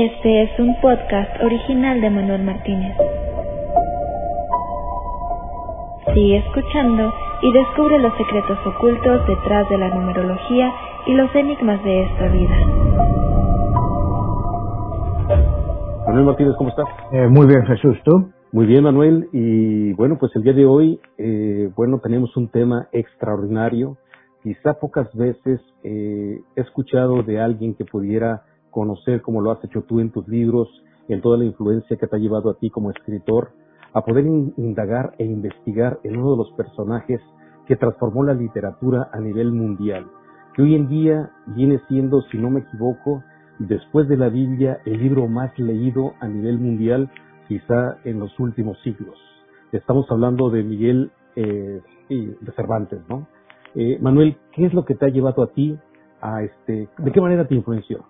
[0.00, 2.96] Este es un podcast original de Manuel Martínez.
[6.14, 7.12] Sigue escuchando
[7.42, 10.70] y descubre los secretos ocultos detrás de la numerología
[11.04, 12.56] y los enigmas de esta vida.
[16.06, 16.86] Manuel Martínez, ¿cómo estás?
[17.10, 18.30] Eh, muy bien, Jesús, ¿tú?
[18.52, 19.28] Muy bien, Manuel.
[19.32, 23.96] Y bueno, pues el día de hoy, eh, bueno, tenemos un tema extraordinario.
[24.44, 29.82] Quizá pocas veces eh, he escuchado de alguien que pudiera conocer como lo has hecho
[29.82, 30.68] tú en tus libros,
[31.08, 33.50] en toda la influencia que te ha llevado a ti como escritor,
[33.92, 37.20] a poder indagar e investigar en uno de los personajes
[37.66, 40.06] que transformó la literatura a nivel mundial,
[40.54, 43.22] que hoy en día viene siendo, si no me equivoco,
[43.58, 47.10] después de la Biblia, el libro más leído a nivel mundial,
[47.46, 49.18] quizá en los últimos siglos.
[49.72, 53.26] Estamos hablando de Miguel eh, de Cervantes, ¿no?
[53.74, 55.78] Eh, Manuel, ¿qué es lo que te ha llevado a ti
[56.20, 58.04] a este, de qué manera te influenció?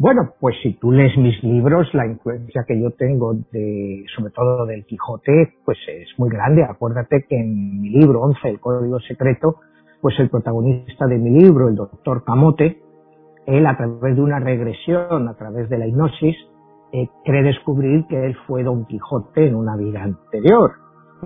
[0.00, 4.64] Bueno, pues si tú lees mis libros, la influencia que yo tengo de, sobre todo
[4.64, 6.62] del Quijote, pues es muy grande.
[6.62, 9.56] Acuérdate que en mi libro 11, El Código Secreto,
[10.00, 12.80] pues el protagonista de mi libro, el doctor Camote,
[13.46, 16.36] él a través de una regresión, a través de la hipnosis,
[16.92, 20.74] eh, cree descubrir que él fue Don Quijote en una vida anterior.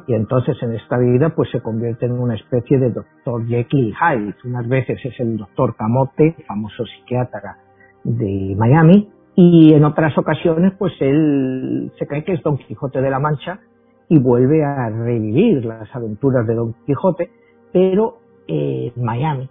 [0.06, 4.34] Y entonces en esta vida pues se convierte en una especie de doctor Jekyll Hyde.
[4.46, 7.58] Unas veces es el doctor Camote, famoso psiquiatra
[8.04, 13.10] de Miami, y en otras ocasiones pues él se cree que es Don Quijote de
[13.10, 13.60] la Mancha
[14.08, 17.30] y vuelve a revivir las aventuras de Don Quijote,
[17.72, 19.48] pero en Miami.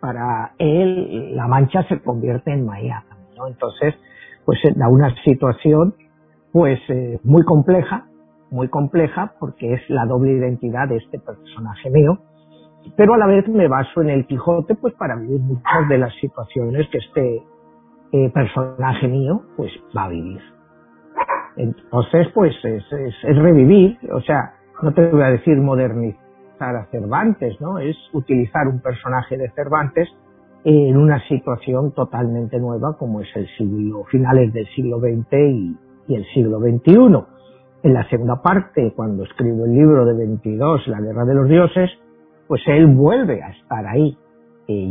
[0.00, 3.46] Para él la Mancha se convierte en Miami, ¿no?
[3.46, 3.94] Entonces,
[4.44, 5.94] pues da una situación
[6.50, 8.06] pues eh, muy compleja,
[8.50, 12.18] muy compleja porque es la doble identidad de este personaje mío,
[12.96, 16.12] pero a la vez me baso en el Quijote pues para vivir muchas de las
[16.16, 17.42] situaciones que este
[18.12, 20.40] eh, personaje mío pues va a vivir.
[21.56, 27.60] Entonces pues es, es, revivir, o sea, no te voy a decir modernizar a Cervantes,
[27.60, 27.78] ¿no?
[27.78, 30.08] Es utilizar un personaje de Cervantes
[30.64, 35.76] en una situación totalmente nueva como es el siglo, finales del siglo XX y,
[36.08, 37.24] y el siglo XXI.
[37.84, 41.90] En la segunda parte, cuando escribo el libro de 22, La Guerra de los Dioses,
[42.46, 44.16] pues él vuelve a estar ahí,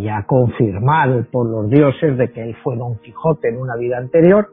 [0.02, 4.47] ya confirmado por los dioses de que él fue Don Quijote en una vida anterior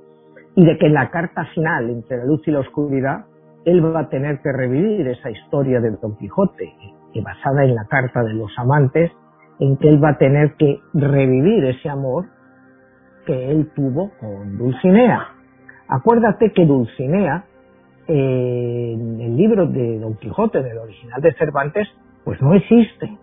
[0.55, 3.27] y de que en la carta final, entre la luz y la oscuridad,
[3.65, 6.72] él va a tener que revivir esa historia de Don Quijote,
[7.12, 9.12] que basada en la carta de los amantes,
[9.61, 12.27] en que él va a tener que revivir ese amor
[13.27, 15.28] que él tuvo con Dulcinea.
[15.89, 17.45] Acuérdate que Dulcinea,
[18.06, 21.89] en el libro de Don Quijote, del original de Cervantes,
[22.25, 23.19] pues no existe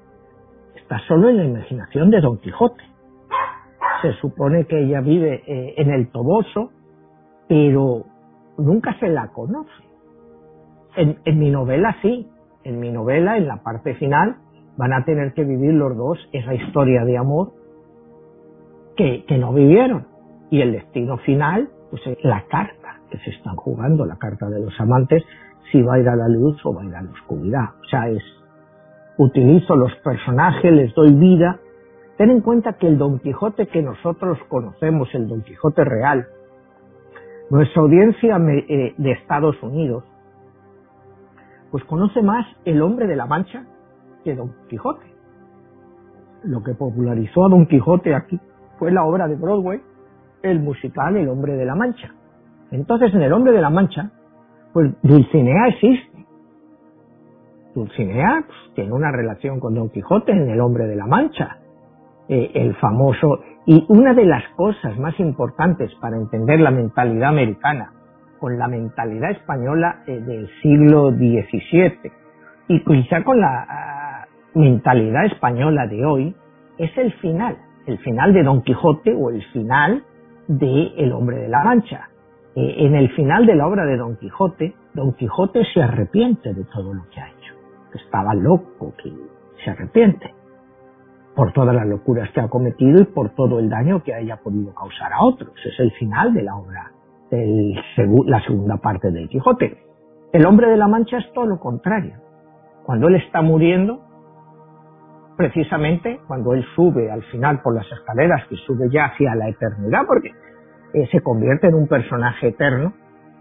[0.86, 2.84] está solo en la imaginación de Don Quijote.
[4.04, 6.70] Se supone que ella vive eh, en el Toboso,
[7.50, 8.04] pero
[8.60, 9.72] nunca se la conoce.
[10.96, 12.30] En, mi novela sí,
[12.64, 14.36] en mi novela, en la parte final,
[14.78, 17.54] van a tener que vivir los dos esa historia de amor
[18.96, 20.06] que, que no vivieron.
[20.52, 24.60] Y el destino final, pues es la carta que se están jugando, la carta de
[24.60, 25.24] los amantes,
[25.72, 27.70] si va a ir a la luz o va a ir a la oscuridad.
[27.82, 28.24] O sea, es,
[29.18, 31.60] utilizo los personajes, les doy vida.
[32.18, 36.26] Ten en cuenta que el Don Quijote que nosotros conocemos, el Don Quijote real,
[37.50, 40.04] nuestra audiencia eh, de Estados Unidos,
[41.72, 43.66] pues conoce más el hombre de la Mancha
[44.24, 45.06] que Don Quijote.
[46.44, 48.40] Lo que popularizó a Don Quijote aquí
[48.80, 49.82] fue la obra de Broadway,
[50.42, 52.14] el musical El hombre de la Mancha.
[52.72, 54.12] Entonces en El hombre de la Mancha,
[54.74, 56.15] pues Dulcinea existe
[57.76, 61.58] Dulcinea pues, tiene una relación con Don Quijote en El hombre de la Mancha,
[62.30, 63.42] eh, el famoso.
[63.66, 67.92] Y una de las cosas más importantes para entender la mentalidad americana
[68.40, 72.12] con la mentalidad española eh, del siglo XVII
[72.68, 76.36] y quizá con la ah, mentalidad española de hoy
[76.78, 80.04] es el final, el final de Don Quijote o el final
[80.48, 82.10] de El hombre de la Mancha.
[82.56, 86.64] Eh, en el final de la obra de Don Quijote, Don Quijote se arrepiente de
[86.66, 87.35] todo lo que ha
[87.98, 89.12] estaba loco, que
[89.64, 90.34] se arrepiente
[91.36, 94.74] por todas las locuras que ha cometido y por todo el daño que haya podido
[94.74, 95.54] causar a otros.
[95.66, 96.92] Es el final de la obra,
[97.30, 97.76] de
[98.26, 99.78] la segunda parte del Quijote.
[100.32, 102.16] El hombre de la Mancha es todo lo contrario.
[102.86, 104.02] Cuando él está muriendo,
[105.36, 110.06] precisamente cuando él sube al final por las escaleras, que sube ya hacia la eternidad,
[110.08, 110.32] porque
[110.94, 112.94] eh, se convierte en un personaje eterno,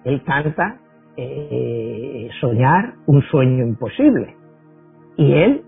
[0.04, 0.78] él canta
[1.16, 4.36] eh, soñar un sueño imposible.
[5.16, 5.62] Y él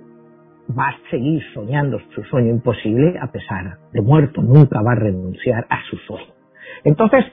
[0.76, 5.66] va a seguir soñando su sueño imposible a pesar de muerto, nunca va a renunciar
[5.68, 6.32] a su sueño.
[6.84, 7.24] Entonces,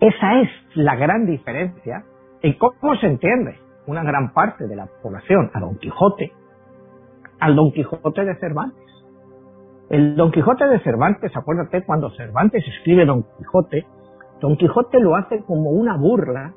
[0.00, 2.04] esa es la gran diferencia
[2.42, 6.32] en cómo se entiende una gran parte de la población a Don Quijote,
[7.40, 8.84] al Don Quijote de Cervantes.
[9.90, 13.86] El Don Quijote de Cervantes, acuérdate, cuando Cervantes escribe Don Quijote,
[14.40, 16.52] Don Quijote lo hace como una burla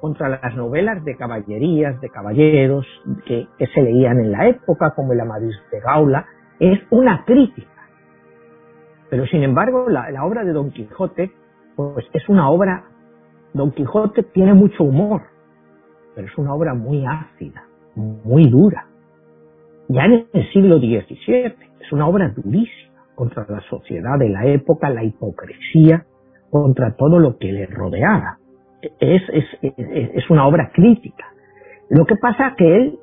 [0.00, 2.86] contra las novelas de caballerías, de caballeros
[3.26, 6.26] que, se leían en la época, como el Amadís de Gaula,
[6.60, 7.68] es una crítica.
[9.10, 11.32] Pero sin embargo, la, la obra de Don Quijote,
[11.76, 12.84] pues es una obra,
[13.54, 15.22] Don Quijote tiene mucho humor,
[16.14, 17.64] pero es una obra muy ácida,
[17.96, 18.86] muy dura.
[19.88, 24.90] Ya en el siglo XVII, es una obra durísima contra la sociedad de la época,
[24.90, 26.06] la hipocresía,
[26.50, 28.38] contra todo lo que le rodeaba.
[28.82, 31.24] Es, es, es, una obra crítica.
[31.90, 32.98] Lo que pasa es que él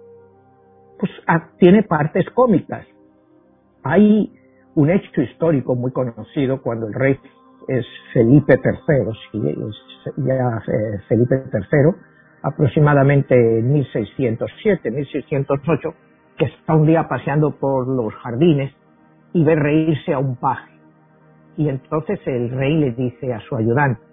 [0.98, 1.12] pues,
[1.60, 2.86] tiene partes cómicas.
[3.84, 4.32] Hay
[4.76, 7.20] un hecho histórico muy conocido cuando el rey
[7.68, 9.72] es Felipe III,
[10.18, 11.96] ya eh, Felipe III,
[12.44, 15.94] aproximadamente en 1607, 1608,
[16.38, 18.74] que está un día paseando por los jardines
[19.34, 20.72] y ve reírse a un paje.
[21.58, 24.05] Y entonces el rey le dice a su ayudante,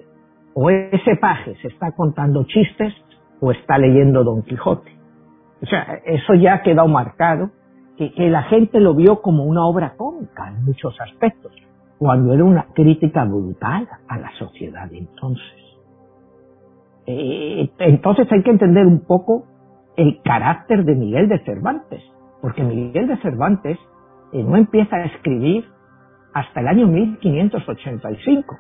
[0.55, 2.95] o ese paje se está contando chistes
[3.41, 4.93] o está leyendo Don Quijote.
[5.63, 7.51] O sea, eso ya ha quedado marcado,
[7.97, 11.53] que, la gente lo vio como una obra cómica en muchos aspectos,
[11.99, 15.63] cuando era una crítica brutal a la sociedad de entonces.
[17.07, 19.45] Eh, entonces hay que entender un poco
[19.97, 22.03] el carácter de Miguel de Cervantes,
[22.41, 23.79] porque Miguel de Cervantes
[24.33, 25.65] eh, no empieza a escribir
[26.33, 28.57] hasta el año 1585.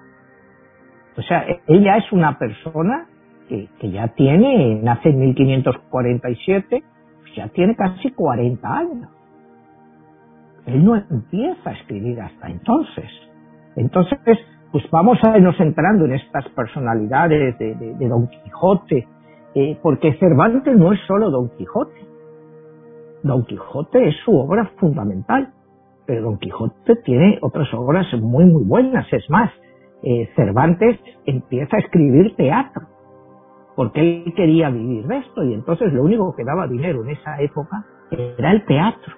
[1.16, 3.06] O sea, ella es una persona
[3.48, 6.82] que, ya tiene, nace en 1547,
[7.20, 9.08] pues ya tiene casi 40 años.
[10.66, 13.10] Él no empieza a escribir hasta entonces.
[13.76, 14.18] Entonces,
[14.70, 19.06] pues vamos a irnos entrando en estas personalidades de, Don Quijote,
[19.54, 22.00] eh, porque Cervantes no es solo Don Quijote.
[23.22, 25.52] Don Quijote es su obra fundamental,
[26.06, 29.12] pero Don Quijote tiene otras obras muy, muy buenas.
[29.12, 29.50] Es más,
[30.02, 32.82] eh, Cervantes empieza a escribir teatro,
[33.76, 37.40] porque él quería vivir de esto, y entonces lo único que daba dinero en esa
[37.40, 39.14] época era el teatro.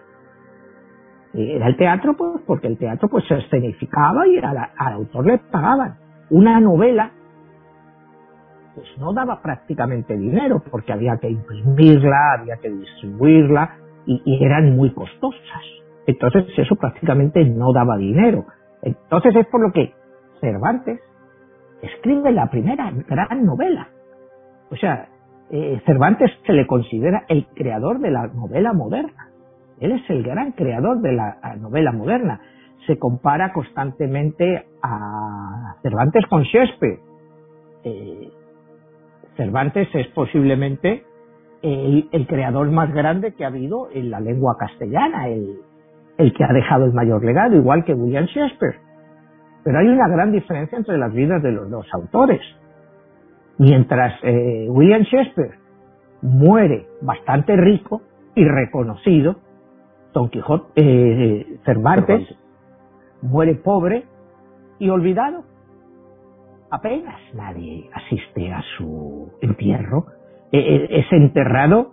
[1.32, 5.96] Era el teatro, pues, porque el teatro pues se escenificaba y al autor le pagaban.
[6.30, 7.10] Una novela,
[8.76, 14.76] pues no daba prácticamente dinero, porque había que imprimirla, había que distribuirla, y, y eran
[14.76, 15.62] muy costosas.
[16.06, 18.44] Entonces eso prácticamente no daba dinero.
[18.82, 19.92] Entonces es por lo que
[20.44, 21.00] Cervantes
[21.80, 23.88] escribe la primera gran novela.
[24.70, 25.08] O sea,
[25.50, 29.30] eh, Cervantes se le considera el creador de la novela moderna.
[29.80, 32.40] Él es el gran creador de la novela moderna.
[32.86, 36.98] Se compara constantemente a Cervantes con Shakespeare.
[37.84, 38.28] Eh,
[39.36, 41.04] Cervantes es posiblemente
[41.62, 46.84] el, creador más grande que ha habido en la lengua castellana, el, que ha dejado
[46.84, 48.83] el mayor legado, igual que William Shakespeare.
[49.64, 52.40] Pero hay una gran diferencia entre las vidas de los dos autores.
[53.58, 55.58] Mientras eh, William Shakespeare
[56.22, 58.02] muere bastante rico
[58.34, 59.36] y reconocido,
[60.12, 62.26] Don Quijote, eh, Cervantes,
[63.22, 64.04] muere pobre
[64.78, 65.44] y olvidado.
[66.70, 70.06] Apenas nadie asiste a su entierro.
[70.52, 71.92] Eh, eh, es enterrado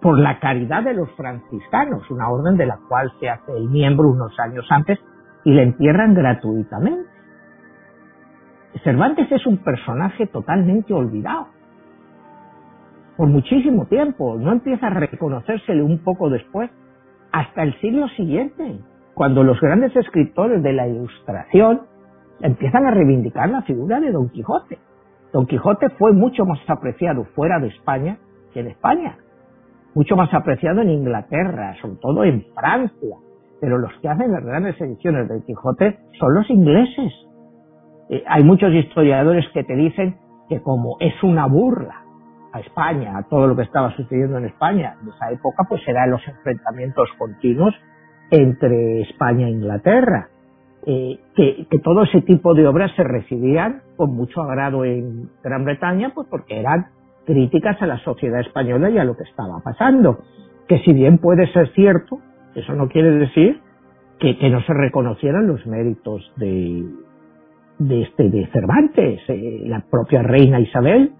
[0.00, 4.08] por la caridad de los franciscanos, una orden de la cual se hace el miembro
[4.08, 4.98] unos años antes
[5.44, 7.10] y le entierran gratuitamente.
[8.84, 11.48] Cervantes es un personaje totalmente olvidado
[13.16, 16.70] por muchísimo tiempo, no empieza a reconocérsele un poco después,
[17.30, 18.80] hasta el siglo siguiente,
[19.14, 21.82] cuando los grandes escritores de la ilustración
[22.40, 24.78] empiezan a reivindicar la figura de Don Quijote.
[25.32, 28.18] Don Quijote fue mucho más apreciado fuera de España
[28.52, 29.16] que en España,
[29.94, 33.16] mucho más apreciado en Inglaterra, sobre todo en Francia,
[33.62, 37.12] pero los que hacen las grandes ediciones de Quijote son los ingleses.
[38.10, 40.16] Eh, hay muchos historiadores que te dicen
[40.48, 42.02] que como es una burla
[42.52, 46.10] a España, a todo lo que estaba sucediendo en España en esa época, pues eran
[46.10, 47.72] los enfrentamientos continuos
[48.32, 50.26] entre España e Inglaterra.
[50.84, 56.10] Eh, que, todo ese tipo de obras se recibían con mucho agrado en Gran Bretaña,
[56.12, 56.86] pues porque eran
[57.24, 60.18] críticas a la sociedad española y a lo que estaba pasando.
[60.66, 62.18] Que si bien puede ser cierto,
[62.54, 63.60] eso no quiere decir
[64.18, 66.86] que, no se reconocieran los méritos de,
[67.78, 69.20] de, este, de Cervantes.
[69.28, 71.12] Eh, la propia reina Isabel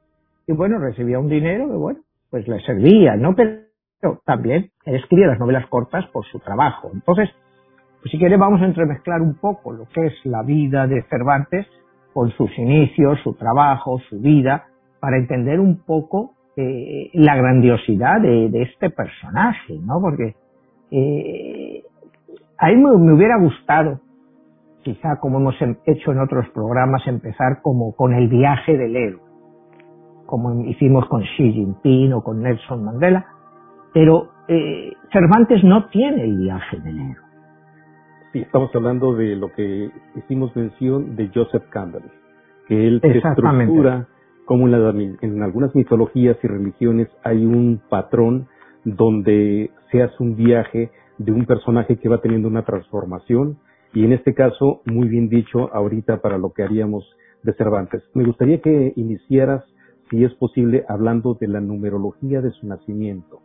[0.47, 3.35] y bueno, recibía un dinero que bueno, pues le servía, ¿no?
[3.35, 6.91] Pero también él escribía las novelas cortas por su trabajo.
[6.93, 7.31] Entonces,
[8.01, 11.67] pues si quiere vamos a entremezclar un poco lo que es la vida de Cervantes
[12.13, 14.67] con sus inicios, su trabajo, su vida,
[15.01, 20.01] para entender un poco eh, la grandiosidad de, este personaje, ¿no?
[20.01, 20.35] Porque
[20.91, 21.83] eh,
[22.59, 24.01] a mí me hubiera gustado
[24.83, 29.23] quizá como hemos em, hecho en otros programas, empezar como con el viaje del héroe,
[30.27, 33.27] como hicimos con Xi Jinping o con Nelson Mandela,
[33.95, 37.32] pero eh, Cervantes no tiene el viaje del héroe.
[38.33, 42.03] Sí, estamos hablando de lo que hicimos mención de Joseph Campbell,
[42.67, 44.09] que él estructura
[44.45, 48.49] como en, en algunas mitologías y religiones hay un patrón
[48.85, 53.59] donde se hace un viaje de un personaje que va teniendo una transformación
[53.95, 57.05] y en este caso, muy bien dicho ahorita para lo que haríamos
[57.43, 58.03] de Cervantes.
[58.15, 59.65] Me gustaría que iniciaras,
[60.11, 63.41] si es posible, hablando de la numerología de su nacimiento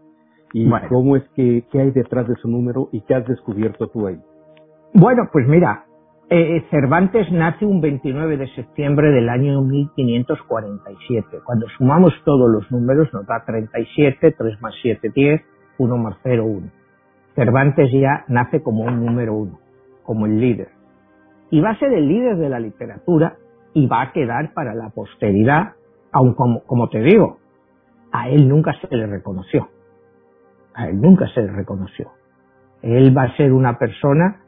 [0.53, 4.07] y cómo es que, qué hay detrás de su número y qué has descubierto tú
[4.07, 4.19] ahí.
[4.93, 5.85] Bueno, pues mira,
[6.29, 11.39] eh, Cervantes nace un 29 de septiembre del año 1547.
[11.45, 15.41] Cuando sumamos todos los números nos da 37, 3 más 7, 10,
[15.77, 16.67] 1 más 0, 1.
[17.35, 19.59] Cervantes ya nace como un número 1
[20.03, 20.69] como el líder.
[21.51, 23.35] Y va a ser el líder de la literatura
[23.73, 25.73] y va a quedar para la posteridad,
[26.11, 27.37] aun como, como te digo,
[28.11, 29.69] a él nunca se le reconoció.
[30.73, 32.11] A él nunca se le reconoció.
[32.81, 34.41] Él va a ser una persona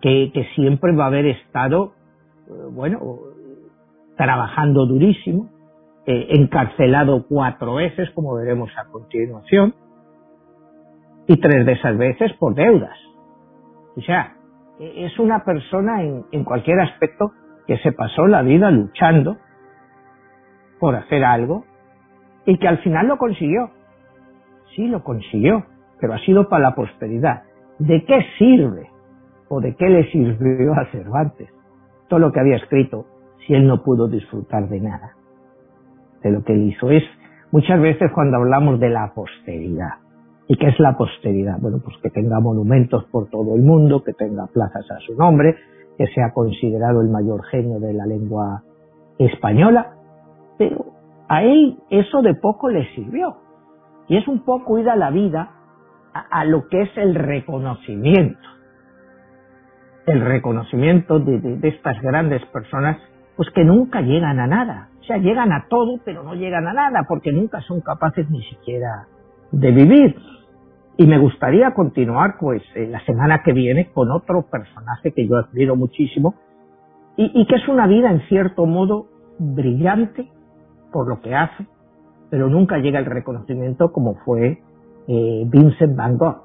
[0.00, 1.92] que, siempre va a haber estado,
[2.48, 3.00] eh, bueno,
[4.16, 5.48] trabajando durísimo,
[6.06, 9.74] eh, encarcelado cuatro veces, como veremos a continuación,
[11.26, 12.96] y tres de esas veces por deudas.
[13.96, 14.34] O sea,
[14.80, 17.32] es una persona en, cualquier aspecto
[17.66, 19.36] que se pasó la vida luchando
[20.78, 21.64] por hacer algo
[22.46, 23.70] y que al final lo consiguió.
[24.74, 25.66] Sí, lo consiguió,
[26.00, 27.42] pero ha sido para la prosperidad.
[27.78, 28.88] ¿De qué sirve
[29.50, 31.50] o de qué le sirvió a Cervantes
[32.08, 33.04] todo lo que había escrito
[33.46, 35.12] si él no pudo disfrutar de nada?
[36.22, 37.02] De lo que él hizo es
[37.52, 39.98] muchas veces cuando hablamos de la posteridad,
[40.50, 41.60] ¿Y qué es la posteridad?
[41.60, 45.54] Bueno, pues que tenga monumentos por todo el mundo, que tenga plazas a su nombre,
[45.96, 48.64] que sea considerado el mayor genio de la lengua
[49.16, 49.94] española,
[50.58, 50.86] pero
[51.28, 53.36] a él eso de poco le sirvió.
[54.08, 55.52] Y es un poco ir a la vida
[56.12, 58.40] a, lo que es el reconocimiento.
[60.06, 62.98] El reconocimiento de, de estas grandes personas,
[63.36, 64.88] pues que nunca llegan a nada.
[65.00, 68.42] O sea, llegan a todo, pero no llegan a nada, porque nunca son capaces ni
[68.44, 69.06] siquiera
[69.52, 70.16] de vivir.
[70.96, 75.74] Y me gustaría continuar, pues, la semana que viene con otro personaje que yo admiro
[75.74, 76.34] muchísimo
[77.16, 79.06] y, que es una vida, en cierto modo,
[79.38, 80.30] brillante
[80.92, 81.66] por lo que hace,
[82.30, 84.58] pero nunca llega el reconocimiento como fue
[85.08, 86.44] eh, Vincent Van Gogh.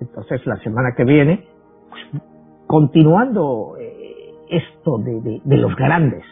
[0.00, 1.46] Entonces, la semana que viene,
[1.90, 2.22] pues,
[2.70, 6.22] continuando eh, esto de, de los grandes,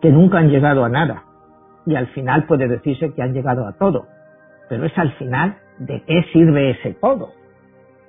[0.00, 1.24] que nunca han llegado a nada,
[1.84, 4.06] y al final puede decirse que han llegado a todo,
[4.70, 7.32] pero es al final ¿de qué sirve ese todo?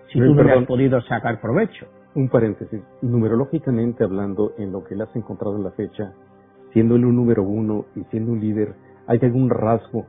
[0.07, 1.85] Si tú no le has podido sacar provecho.
[2.15, 2.81] Un paréntesis.
[3.01, 6.13] Numerológicamente hablando, en lo que le has encontrado en la fecha,
[6.71, 8.73] siendo él un número uno y siendo un líder,
[9.05, 10.05] ¿hay algún rasgo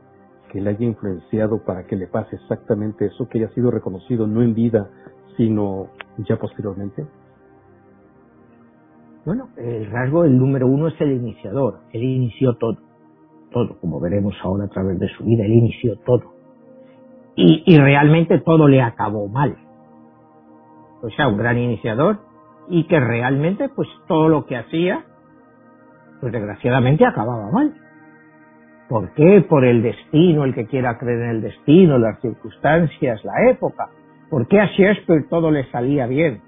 [0.53, 4.41] que le haya influenciado para que le pase exactamente eso, que haya sido reconocido no
[4.41, 4.89] en vida,
[5.35, 7.05] sino ya posteriormente?
[9.27, 11.81] Bueno, el rasgo del número uno es el iniciador.
[11.91, 12.77] Él inició todo.
[13.51, 16.33] Todo, como veremos ahora a través de su vida, él inició todo
[17.35, 19.57] y, realmente todo le acabó mal.
[21.01, 22.19] O sea, un gran iniciador
[22.69, 25.03] y que realmente pues todo lo que hacía,
[26.21, 27.73] pues desgraciadamente acababa mal.
[28.87, 29.45] ¿Por qué?
[29.47, 33.89] Por el destino, el que quiera creer en el destino, las circunstancias, la época.
[34.29, 36.41] ¿Por qué a Shakespeare todo le salía bien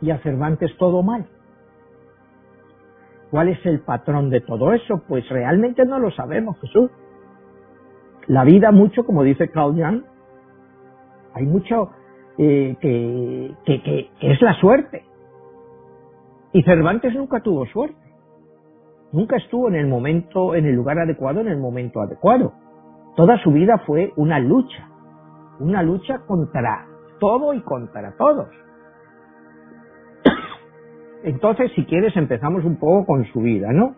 [0.00, 1.26] y a Cervantes todo mal?
[3.34, 5.02] ¿Cuál es el patrón de todo eso?
[5.08, 6.88] Pues realmente no lo sabemos, Jesús.
[8.28, 10.04] La vida mucho, como dice Carl Jung,
[11.34, 11.90] hay mucho
[12.38, 15.04] eh, que, que, que es la suerte.
[16.52, 17.98] Y Cervantes nunca tuvo suerte.
[19.10, 22.52] Nunca estuvo en el momento, en el lugar adecuado, en el momento adecuado.
[23.16, 24.88] Toda su vida fue una lucha.
[25.58, 26.86] Una lucha contra
[27.18, 28.46] todo y contra todos.
[31.24, 33.94] Entonces, si quieres, empezamos un poco con su vida, ¿no?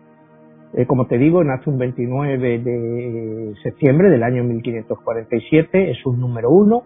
[0.73, 6.49] Eh, como te digo, nace un 29 de septiembre del año 1547, es un número
[6.49, 6.83] uno.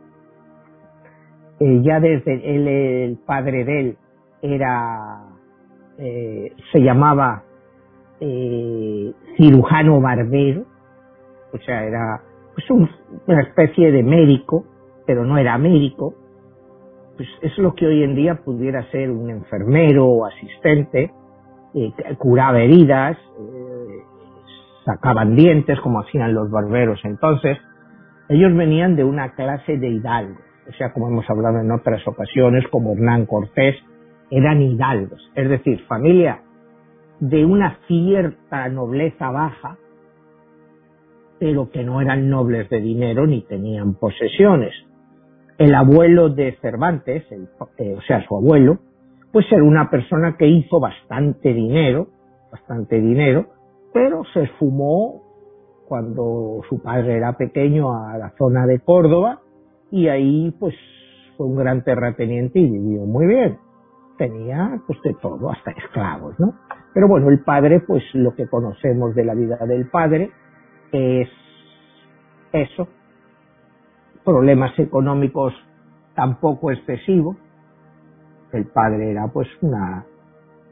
[1.59, 3.97] Eh, ya desde él, el padre de él
[4.41, 5.25] era,
[5.99, 7.43] eh, se llamaba
[9.35, 10.63] cirujano barbero,
[11.53, 12.21] o sea, era
[12.53, 14.63] pues una especie de médico,
[15.07, 16.13] pero no era médico,
[17.21, 21.11] pues es lo que hoy en día pudiera ser un enfermero o asistente,
[21.75, 23.97] eh, curaba heridas, eh,
[24.83, 27.59] sacaban dientes como hacían los barberos entonces.
[28.27, 32.65] Ellos venían de una clase de hidalgos, o sea, como hemos hablado en otras ocasiones,
[32.71, 33.75] como Hernán Cortés,
[34.31, 36.41] eran hidalgos, es decir, familia
[37.19, 39.77] de una cierta nobleza baja,
[41.39, 44.73] pero que no eran nobles de dinero ni tenían posesiones
[45.61, 48.79] el abuelo de Cervantes, eh, o sea, su abuelo,
[49.31, 52.07] pues era una persona que hizo bastante dinero,
[52.51, 53.45] bastante dinero,
[53.93, 55.21] pero se esfumó
[55.87, 59.41] cuando su padre era pequeño a la zona de Córdoba
[59.91, 60.73] y ahí pues
[61.37, 63.59] fue un gran terrateniente y vivió muy bien.
[64.17, 66.55] Tenía pues de todo, hasta esclavos, ¿no?
[66.91, 70.31] Pero bueno, el padre, pues lo que conocemos de la vida del padre
[70.91, 71.29] es
[72.51, 72.87] eso,
[74.23, 75.53] problemas económicos
[76.15, 77.37] tampoco excesivos.
[78.51, 80.05] El padre era pues una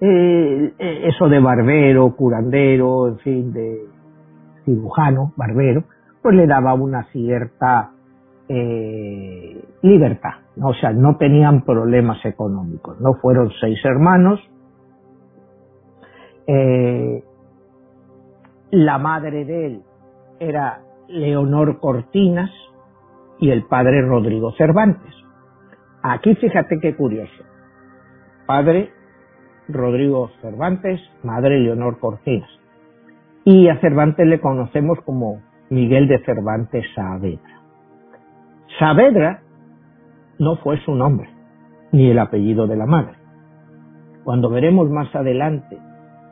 [0.02, 3.80] eh, eh, eso de barbero, curandero, en fin, de
[4.64, 5.84] cirujano, barbero,
[6.22, 7.92] pues le daba una cierta
[8.48, 14.40] eh, libertad, o sea, no tenían problemas económicos, no fueron seis hermanos,
[18.72, 19.82] la madre de él
[20.40, 22.50] era Leonor Cortinas,
[23.40, 25.14] y el padre Rodrigo Cervantes.
[26.04, 27.44] Aquí fíjate qué curioso.
[28.46, 28.92] Padre
[29.68, 32.50] Rodrigo Cervantes, madre Leonor Cortinas.
[33.46, 37.62] Y a Cervantes le conocemos como Miguel de Cervantes Saavedra.
[38.80, 39.42] Saavedra
[40.38, 41.30] no fue su nombre,
[41.92, 43.16] ni el apellido de la madre.
[44.24, 45.78] Cuando veremos más adelante,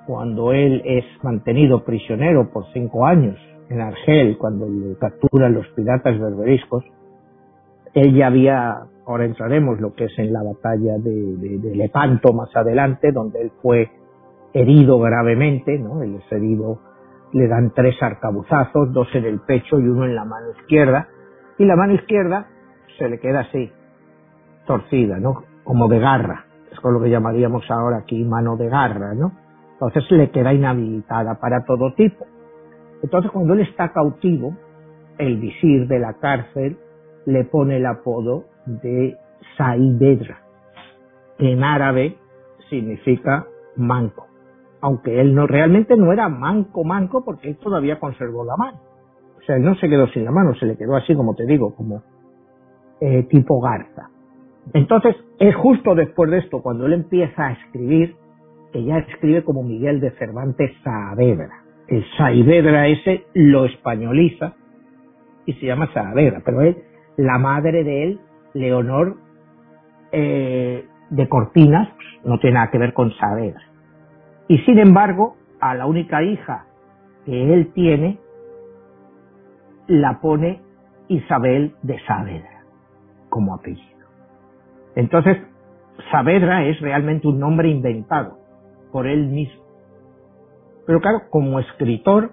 [0.05, 3.37] cuando él es mantenido prisionero por cinco años
[3.69, 6.83] en Argel, cuando le capturan los piratas berberiscos,
[7.93, 8.75] él ya había,
[9.05, 13.89] ahora entraremos lo que es en la batalla de, Lepanto más adelante, donde él fue
[14.53, 16.01] herido gravemente, ¿no?
[16.01, 16.79] Él es herido,
[17.33, 21.07] le dan tres arcabuzazos, dos en el pecho y uno en la mano izquierda,
[21.57, 22.47] y la mano izquierda
[22.97, 23.71] se le queda así,
[24.65, 25.43] torcida, ¿no?
[25.63, 29.31] Como de garra, es con lo que llamaríamos ahora aquí mano de garra, ¿no?
[29.73, 32.25] Entonces le queda inhabilitada para todo tipo.
[33.03, 34.55] Entonces cuando él está cautivo,
[35.17, 36.77] el visir de la cárcel
[37.25, 39.17] le pone el apodo de
[39.57, 40.39] Saavedra,
[41.37, 42.17] que en árabe
[42.69, 44.27] significa manco,
[44.81, 48.79] aunque él no realmente no era manco manco porque él todavía conservó la mano.
[49.37, 51.45] O sea, él no se quedó sin la mano, se le quedó así como te
[51.45, 52.03] digo, como
[52.99, 54.09] eh, tipo garza.
[54.73, 58.15] Entonces, es justo después de esto, cuando él empieza a escribir,
[58.73, 61.63] que ya escribe como Miguel de Cervantes Saavedra.
[61.87, 64.53] El Saavedra ese lo españoliza
[65.45, 66.77] y se llama Saavedra, pero él
[67.17, 68.19] la madre de él,
[68.53, 69.17] Leonor
[70.11, 71.89] eh, de Cortinas,
[72.23, 73.61] no tiene nada que ver con Saavedra.
[74.47, 76.65] Y sin embargo, a la única hija
[77.25, 78.19] que él tiene,
[79.87, 80.61] la pone
[81.07, 82.63] Isabel de Saavedra
[83.29, 84.07] como apellido.
[84.95, 85.37] Entonces,
[86.11, 88.37] Saavedra es realmente un nombre inventado
[88.91, 89.63] por él mismo.
[90.87, 92.31] Pero claro, como escritor,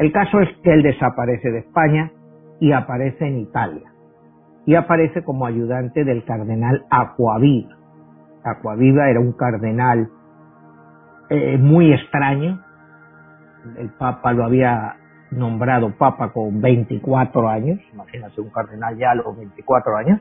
[0.01, 2.11] El caso es que él desaparece de España
[2.59, 3.93] y aparece en Italia.
[4.67, 7.77] Y aparece como ayudante del cardenal Aquaviva.
[8.43, 10.11] Aquaviva era un cardenal
[11.31, 12.63] eh, muy extraño.
[13.77, 14.97] El Papa lo había
[15.31, 17.81] nombrado Papa con 24 años.
[17.93, 20.21] Imagínate un cardenal ya a los 24 años.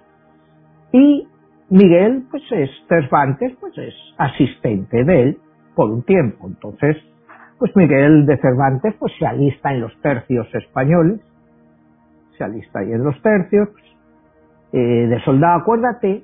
[0.91, 1.27] Y
[1.69, 5.37] Miguel, pues es Cervantes, pues es asistente de él
[5.75, 6.47] por un tiempo.
[6.47, 6.97] Entonces,
[7.59, 11.21] pues Miguel de Cervantes, pues se alista en los tercios españoles,
[12.37, 13.69] se alista ahí en los tercios
[14.71, 15.61] eh, de soldado.
[15.61, 16.23] Acuérdate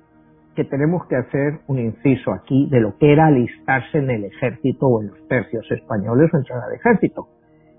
[0.55, 4.87] que tenemos que hacer un inciso aquí de lo que era alistarse en el ejército
[4.87, 7.27] o en los tercios españoles o entrar al ejército.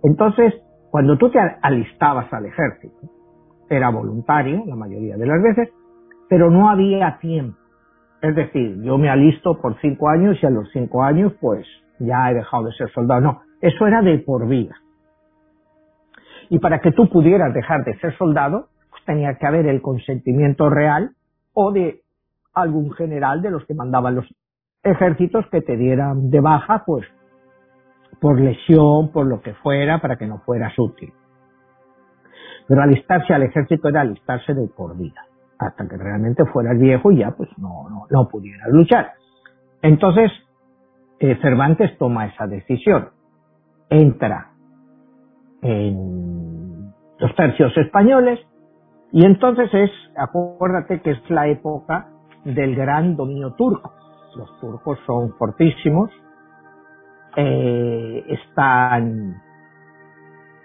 [0.03, 0.55] Entonces,
[0.91, 2.97] cuando tú te alistabas al ejército,
[3.69, 5.69] era voluntario la mayoría de las veces,
[6.29, 7.59] pero no había tiempo.
[8.23, 11.67] Es decir, yo me alisto por cinco años y a los cinco años pues
[11.99, 13.21] ya he dejado de ser soldado.
[13.21, 14.75] No, eso era de por vida.
[16.49, 20.71] Y para que tú pudieras dejar de ser soldado, pues tenía que haber el consentimiento
[20.71, 21.11] real
[21.53, 22.04] o de
[22.55, 24.27] algún general de los que mandaban los
[24.83, 27.07] ejércitos que te dieran de baja, pues
[28.21, 31.12] por lesión, por lo que fuera, para que no fueras útil.
[32.67, 35.21] Pero alistarse al ejército era alistarse de por vida
[35.59, 39.12] hasta que realmente fueras viejo y ya pues no, no, no pudieras luchar.
[39.83, 40.31] Entonces,
[41.21, 43.11] eh, Cervantes toma esa decisión.
[43.90, 44.53] Entra
[45.62, 48.40] en los tercios españoles
[49.12, 52.09] y entonces es, acuérdate que es la época
[52.44, 53.92] del gran dominio turco.
[54.37, 56.11] Los turcos son fortísimos,
[57.37, 59.40] eh, están,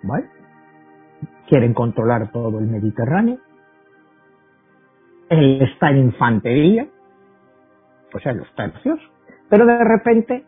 [0.04, 0.28] bueno,
[1.48, 3.38] quieren controlar todo el Mediterráneo,
[5.30, 6.88] él está en infantería,
[8.14, 9.00] o sea, los tercios,
[9.50, 10.46] pero de repente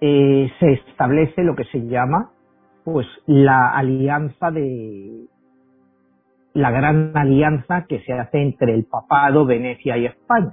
[0.00, 2.32] eh, se establece lo que se llama
[2.84, 5.26] pues la alianza de
[6.54, 10.52] la gran alianza que se hace entre el papado, Venecia y España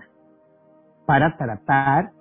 [1.06, 2.12] para tratar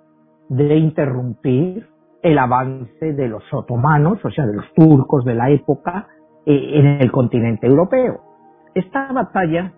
[0.49, 1.87] de interrumpir
[2.21, 6.07] el avance de los otomanos, o sea, de los turcos de la época
[6.45, 8.21] eh, en el continente europeo.
[8.73, 9.73] Esta batalla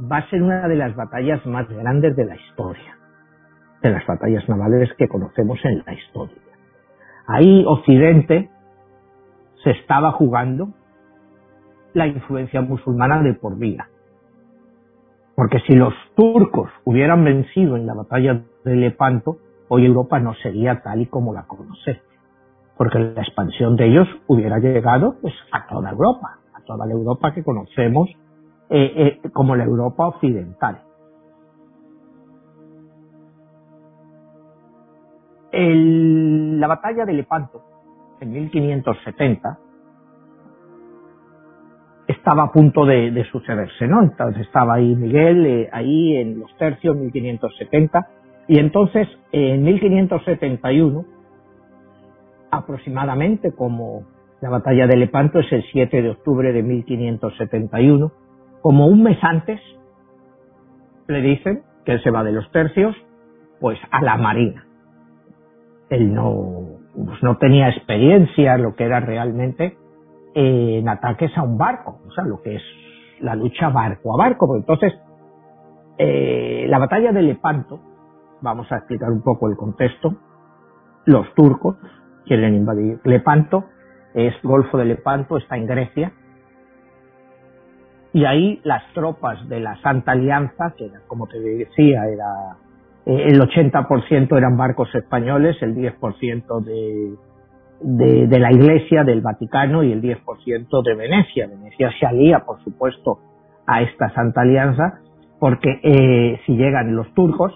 [0.00, 2.96] va a ser una de las batallas más grandes de la historia,
[3.82, 6.42] de las batallas navales que conocemos en la historia.
[7.26, 8.50] Ahí Occidente
[9.64, 10.68] se estaba jugando
[11.92, 13.88] la influencia musulmana de por vida.
[15.36, 19.36] Porque si los turcos hubieran vencido en la batalla de Lepanto,
[19.68, 22.00] hoy Europa no sería tal y como la conoce.
[22.78, 27.34] Porque la expansión de ellos hubiera llegado pues, a toda Europa, a toda la Europa
[27.34, 28.08] que conocemos
[28.70, 30.82] eh, eh, como la Europa occidental.
[35.58, 37.62] la batalla de Lepanto,
[38.20, 39.58] en 1570,
[42.26, 44.02] estaba a punto de, sucederse, ¿no?
[44.02, 48.04] Entonces estaba ahí Miguel, eh, ahí en los tercios, 1570,
[48.48, 51.04] y entonces en 1571,
[52.50, 54.02] aproximadamente como
[54.40, 58.10] la batalla de Lepanto es el 7 de octubre de 1571,
[58.60, 59.60] como un mes antes
[61.06, 62.96] le dicen que él se va de los tercios
[63.60, 64.66] pues a la marina.
[65.90, 69.76] Él no, pues no tenía experiencia lo que era realmente
[70.38, 72.62] eh, en ataques a un barco, o sea, lo que es
[73.20, 74.46] la lucha barco a barco.
[74.46, 74.92] Pues entonces,
[75.96, 77.80] eh, la batalla de Lepanto,
[78.42, 80.14] vamos a explicar un poco el contexto,
[81.06, 81.76] los turcos
[82.26, 83.64] quieren invadir Lepanto,
[84.12, 86.12] es Golfo de Lepanto, está en Grecia,
[88.12, 92.58] y ahí las tropas de la Santa Alianza, que como te decía, era
[93.06, 97.14] eh, el 80% eran barcos españoles, el 10% de,
[97.80, 101.46] de, de, la Iglesia, del Vaticano y el 10% de Venecia.
[101.46, 103.18] Venecia se alía, por supuesto,
[103.66, 105.00] a esta Santa Alianza,
[105.38, 107.52] porque eh, si llegan los turcos,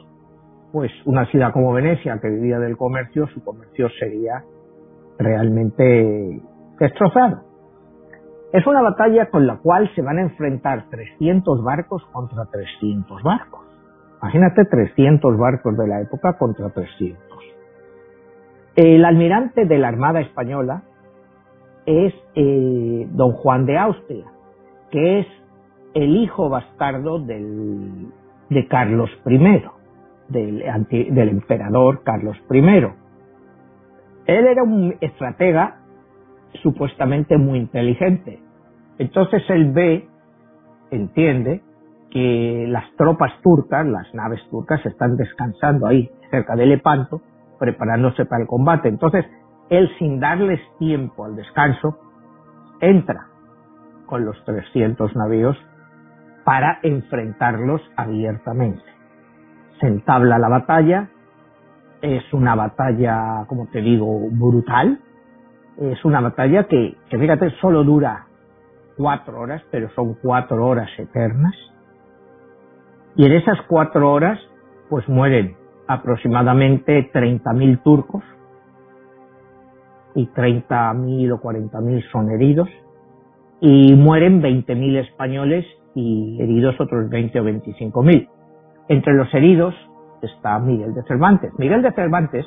[0.72, 4.44] pues una ciudad como Venecia, que vivía del comercio, su comercio sería
[5.18, 6.40] realmente
[6.78, 7.42] destrozado.
[8.52, 13.60] Es una batalla con la cual se van a enfrentar 300 barcos contra 300 barcos.
[14.22, 17.29] Imagínate 300 barcos de la época contra 300.
[18.76, 20.82] El almirante de la Armada Española
[21.86, 24.26] es eh, don Juan de Austria,
[24.90, 25.26] que es
[25.94, 28.08] el hijo bastardo del,
[28.48, 29.62] de Carlos I,
[30.28, 32.58] del, del emperador Carlos I.
[34.26, 35.80] Él era un estratega
[36.62, 38.40] supuestamente muy inteligente.
[38.98, 40.06] Entonces él ve,
[40.90, 41.62] entiende,
[42.10, 47.22] que las tropas turcas, las naves turcas, están descansando ahí, cerca de Lepanto,
[47.60, 48.88] preparándose para el combate.
[48.88, 49.24] Entonces,
[49.68, 51.98] él sin darles tiempo al descanso,
[52.80, 53.26] entra
[54.06, 55.56] con los 300 navíos
[56.42, 58.82] para enfrentarlos abiertamente.
[59.78, 61.10] Se entabla la batalla,
[62.02, 64.98] es una batalla, como te digo, brutal,
[65.76, 68.26] es una batalla que, que fíjate, solo dura
[68.96, 71.54] cuatro horas, pero son cuatro horas eternas.
[73.16, 74.38] Y en esas cuatro horas,
[74.88, 75.59] pues mueren
[75.90, 78.22] aproximadamente 30.000 turcos
[80.14, 82.68] y 30.000 o 40.000 son heridos
[83.60, 88.28] y mueren 20.000 españoles y heridos otros 20 o 25.000.
[88.88, 89.74] Entre los heridos
[90.22, 91.52] está Miguel de Cervantes.
[91.58, 92.46] Miguel de Cervantes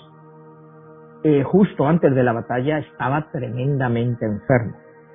[1.26, 4.74] eh, justo antes de la batalla estaba tremendamente enfermo,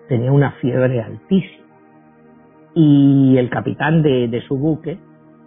[0.08, 1.66] tenía una fiebre altísima.
[2.74, 4.98] Y el capitán de, su buque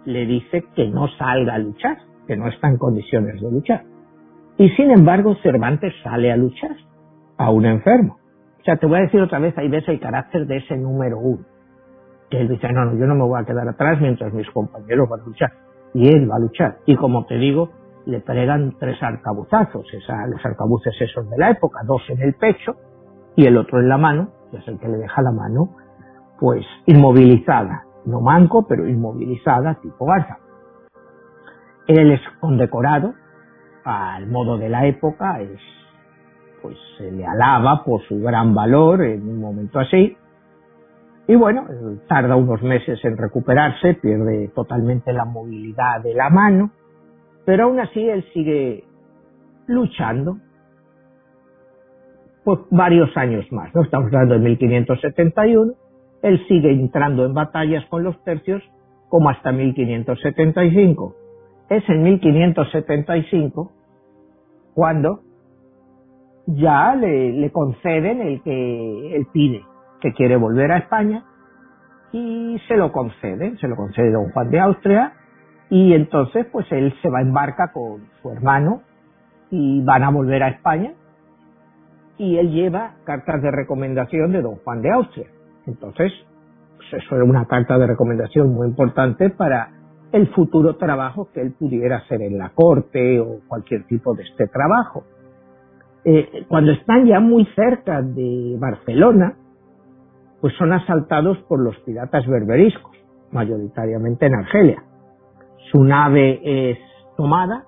[0.04, 3.84] le dice que no salga a luchar, que no está en condiciones de luchar.
[4.58, 6.76] Y sin embargo, Cervantes sale a luchar
[7.38, 8.18] a un enfermo.
[8.60, 11.18] O sea, te voy a decir otra vez, ahí ves el carácter de ese número
[11.18, 11.44] uno.
[12.30, 15.08] Que él dice, no, no, yo no me voy a quedar atrás mientras mis compañeros
[15.08, 15.52] van a luchar.
[15.94, 16.76] Y él va a luchar.
[16.86, 17.70] Y como te digo,
[18.06, 22.76] le pregan tres arcabuzazos, esa, los arcabuces esos de la época, dos en el pecho
[23.36, 25.76] y el otro en la mano, que es el que le deja la mano,
[26.38, 30.38] pues inmovilizada, no manco, pero inmovilizada, tipo Garza.
[31.86, 33.14] Él es condecorado
[33.84, 35.60] al modo de la época, es,
[36.62, 40.16] pues se le alaba por su gran valor en un momento así,
[41.26, 41.66] y bueno,
[42.08, 46.72] tarda unos meses en recuperarse, pierde totalmente la movilidad de la mano,
[47.44, 48.84] pero aún así él sigue
[49.66, 50.38] luchando
[52.44, 53.72] por varios años más.
[53.74, 53.82] ¿no?
[53.82, 55.72] Estamos hablando de 1571.
[56.22, 58.62] Él sigue entrando en batallas con los tercios
[59.08, 61.14] como hasta 1575.
[61.72, 63.72] Es en 1575
[64.74, 65.20] cuando
[66.46, 69.62] ya le, conceden el que él pide,
[70.00, 71.24] que quiere volver a España,
[72.12, 75.14] y se lo conceden, se lo concede don Juan de Austria,
[75.70, 78.82] y entonces, pues él se va en barca con su hermano
[79.50, 80.92] y van a volver a España.
[82.18, 85.28] Y él lleva cartas de recomendación de don Juan de Austria.
[85.66, 86.12] Entonces,
[86.76, 89.70] pues eso era una carta de recomendación muy importante para
[90.12, 94.46] el futuro trabajo que él pudiera hacer en la corte o cualquier tipo de este
[94.46, 95.04] trabajo.
[96.04, 99.34] Eh, cuando están ya muy cerca de Barcelona,
[100.40, 102.96] pues son asaltados por los piratas berberiscos,
[103.30, 104.82] mayoritariamente en Argelia
[105.72, 106.78] su nave es
[107.16, 107.64] tomada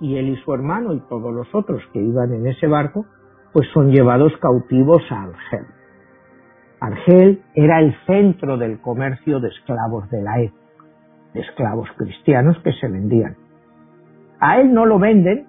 [0.00, 3.06] y él y su hermano y todos los otros que iban en ese barco,
[3.52, 5.66] pues son llevados cautivos a Argel.
[6.80, 10.59] Argel era el centro del comercio de esclavos de la época, de
[11.34, 13.36] esclavos cristianos que se vendían.
[14.40, 15.46] A él no lo venden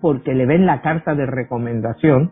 [0.00, 2.30] porque le ven la carta de recomendación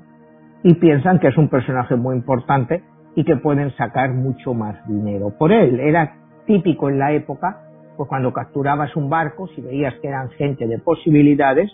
[0.62, 2.82] y piensan que es un personaje muy importante
[3.14, 5.80] y que pueden sacar mucho más dinero por él.
[5.80, 6.14] Era
[6.46, 10.78] típico en la época pues cuando capturabas un barco, si veías que eran gente de
[10.78, 11.70] posibilidades,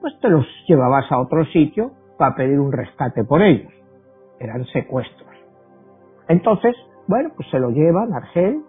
[0.00, 3.72] pues te los llevabas a otro sitio para pedir un rescate por ellos.
[4.40, 5.28] Eran secuestros.
[6.28, 6.74] Entonces,
[7.06, 8.62] bueno, pues se lo llevan a Argel,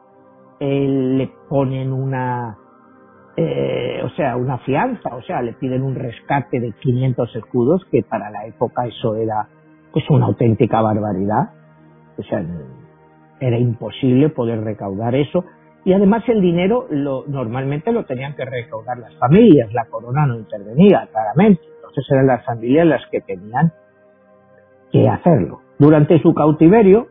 [0.59, 2.57] le ponen una,
[3.35, 8.03] eh, o sea, una fianza, o sea, le piden un rescate de 500 escudos, que
[8.03, 9.47] para la época eso era
[9.91, 11.49] pues una auténtica barbaridad.
[12.17, 12.43] O sea,
[13.39, 15.45] era imposible poder recaudar eso
[15.87, 20.35] y además el dinero lo, normalmente lo tenían que recaudar las familias, la corona no
[20.35, 23.71] intervenía claramente, entonces eran las familias las que tenían
[24.91, 25.61] que hacerlo.
[25.79, 27.07] Durante su cautiverio,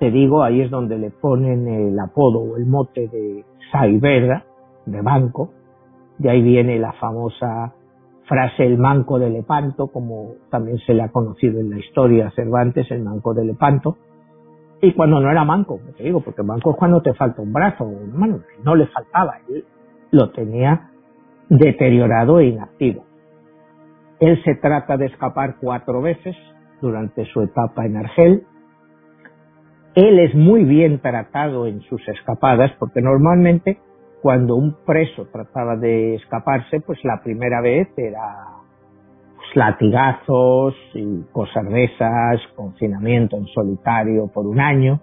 [0.00, 4.44] te digo, ahí es donde le ponen el apodo o el mote de Saiberda,
[4.86, 5.50] de banco,
[6.16, 7.74] de ahí viene la famosa
[8.24, 12.90] frase el manco de Lepanto, como también se le ha conocido en la historia Cervantes,
[12.90, 13.98] el manco de Lepanto,
[14.80, 17.84] y cuando no era manco, te digo, porque manco es cuando te falta un brazo
[17.84, 19.66] o una mano, no le faltaba, él
[20.12, 20.92] lo tenía
[21.50, 23.04] deteriorado e inactivo.
[24.18, 26.34] Él se trata de escapar cuatro veces
[26.80, 28.46] durante su etapa en Argel
[29.94, 33.78] Él es muy bien tratado en sus escapadas porque normalmente
[34.22, 38.60] cuando un preso trataba de escaparse, pues la primera vez era
[39.36, 45.00] pues, latigazos y cosas de esas, confinamiento en solitario por un año.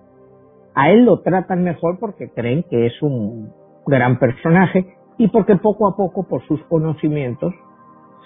[0.74, 3.52] A él lo tratan mejor porque creen que es un
[3.86, 7.54] gran personaje y porque poco a poco por sus conocimientos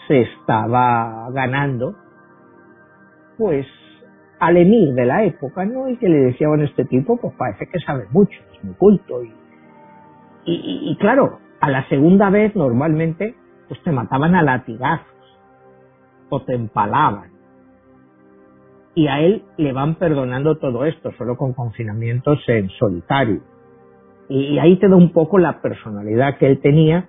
[0.07, 1.95] se estaba ganando
[3.37, 3.65] pues
[4.41, 5.87] al emir de la época, ¿no?
[5.87, 9.23] Y que le decía, bueno, este tipo pues parece que sabe mucho, es muy culto.
[9.23, 9.31] Y,
[10.43, 13.35] y, claro, a la segunda vez normalmente
[13.67, 15.05] pues te mataban a latigazos
[16.29, 17.29] o te empalaban.
[18.95, 23.41] Y a él le van perdonando todo esto, solo con confinamientos en solitario.
[24.27, 27.07] Y ahí te da un poco la personalidad que él tenía,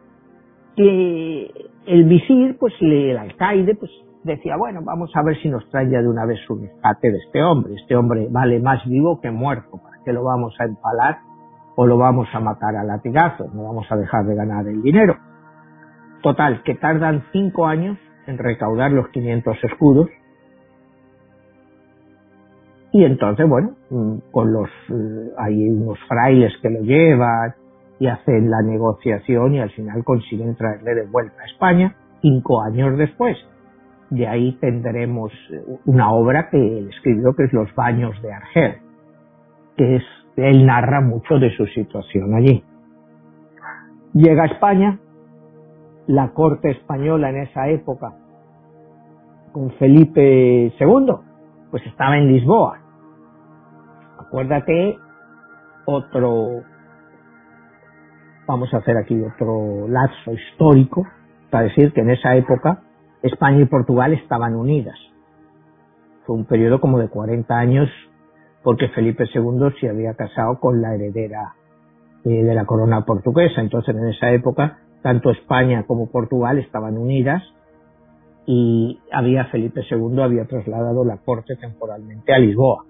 [0.76, 1.50] que
[1.86, 3.90] el visir, pues el alcaide, pues
[4.24, 7.18] decía, bueno, vamos a ver si nos trae ya de una vez un rescate de
[7.18, 7.74] este hombre.
[7.74, 9.78] Este hombre vale más vivo que muerto.
[9.82, 11.18] ¿Para qué lo vamos a empalar
[11.76, 13.52] o lo vamos a matar a latigazos?
[13.54, 15.16] No vamos a dejar de ganar el dinero.
[16.22, 20.08] Total, que tardan cinco años en recaudar los 500 escudos.
[22.92, 27.54] Y entonces, bueno, mm, con los, eh, hay unos frailes que lo llevan
[27.98, 32.96] y hacen la negociación y al final consiguen traerle de vuelta a España cinco años
[32.98, 33.36] después
[34.12, 35.32] de ahí tendremos
[35.86, 38.74] una obra que él escribió que es Los baños de Argel,
[39.74, 40.02] que es,
[40.36, 42.62] él narra mucho de su situación allí.
[44.12, 44.98] Llega a España,
[46.06, 48.12] la corte española en esa época,
[49.52, 51.14] con Felipe II,
[51.70, 52.80] pues estaba en Lisboa.
[54.18, 54.98] Acuérdate,
[55.86, 56.60] otro,
[58.46, 61.02] vamos a hacer aquí otro lazo histórico,
[61.50, 62.82] para decir que en esa época
[63.22, 64.98] España y Portugal estaban unidas.
[66.26, 67.88] Fue un periodo como de 40 años
[68.62, 71.54] porque Felipe II se había casado con la heredera
[72.24, 73.60] eh, de la corona portuguesa.
[73.60, 77.42] Entonces en esa época tanto España como Portugal estaban unidas
[78.46, 82.84] y había Felipe II había trasladado la corte temporalmente a Lisboa.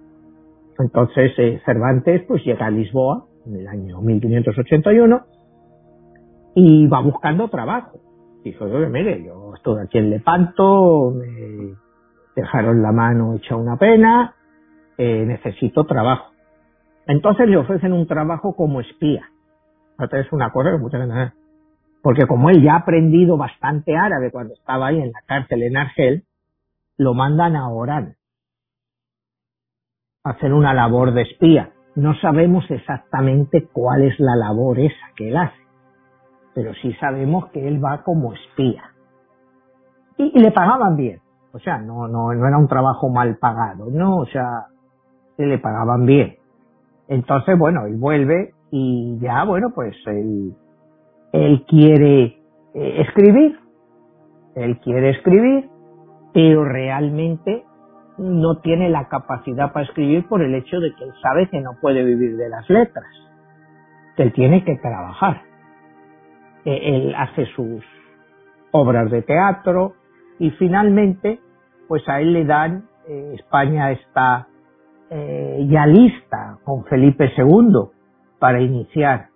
[0.78, 5.20] Entonces eh, Cervantes pues llega a Lisboa en el año 1581
[6.54, 7.98] y va buscando trabajo
[8.44, 11.74] Dijo, mire, yo estoy aquí en Lepanto, me
[12.34, 14.34] dejaron la mano hecha una pena,
[14.98, 16.32] eh, necesito trabajo.
[17.06, 19.28] Entonces le ofrecen un trabajo como espía.
[20.10, 21.32] Es una cosa que mucha gente
[22.02, 25.76] porque como él ya ha aprendido bastante árabe cuando estaba ahí en la cárcel en
[25.76, 26.24] Argel,
[26.98, 28.16] lo mandan a Orán
[30.24, 31.72] a hacer una labor de espía.
[31.94, 35.61] No sabemos exactamente cuál es la labor esa que él hace
[36.54, 38.82] pero sí sabemos que él va como espía.
[40.18, 41.20] Y, le pagaban bien,
[41.52, 44.66] o sea, no, no, no era un trabajo mal pagado, no, o sea,
[45.38, 46.36] le pagaban bien.
[47.08, 50.54] Entonces, bueno, él vuelve y ya, bueno, pues él,
[51.32, 52.24] él quiere
[52.74, 53.58] eh, escribir,
[54.54, 55.70] él quiere escribir,
[56.32, 57.64] pero realmente
[58.18, 61.72] no tiene la capacidad para escribir por el hecho de que él sabe que no
[61.80, 63.06] puede vivir de las letras,
[64.16, 65.51] que él tiene que trabajar
[66.64, 67.82] él hace sus
[68.70, 69.94] obras de teatro
[70.38, 71.40] y finalmente
[71.88, 74.48] pues a él le dan, eh, España está
[75.10, 77.90] eh, ya lista con Felipe II
[78.38, 79.28] para iniciar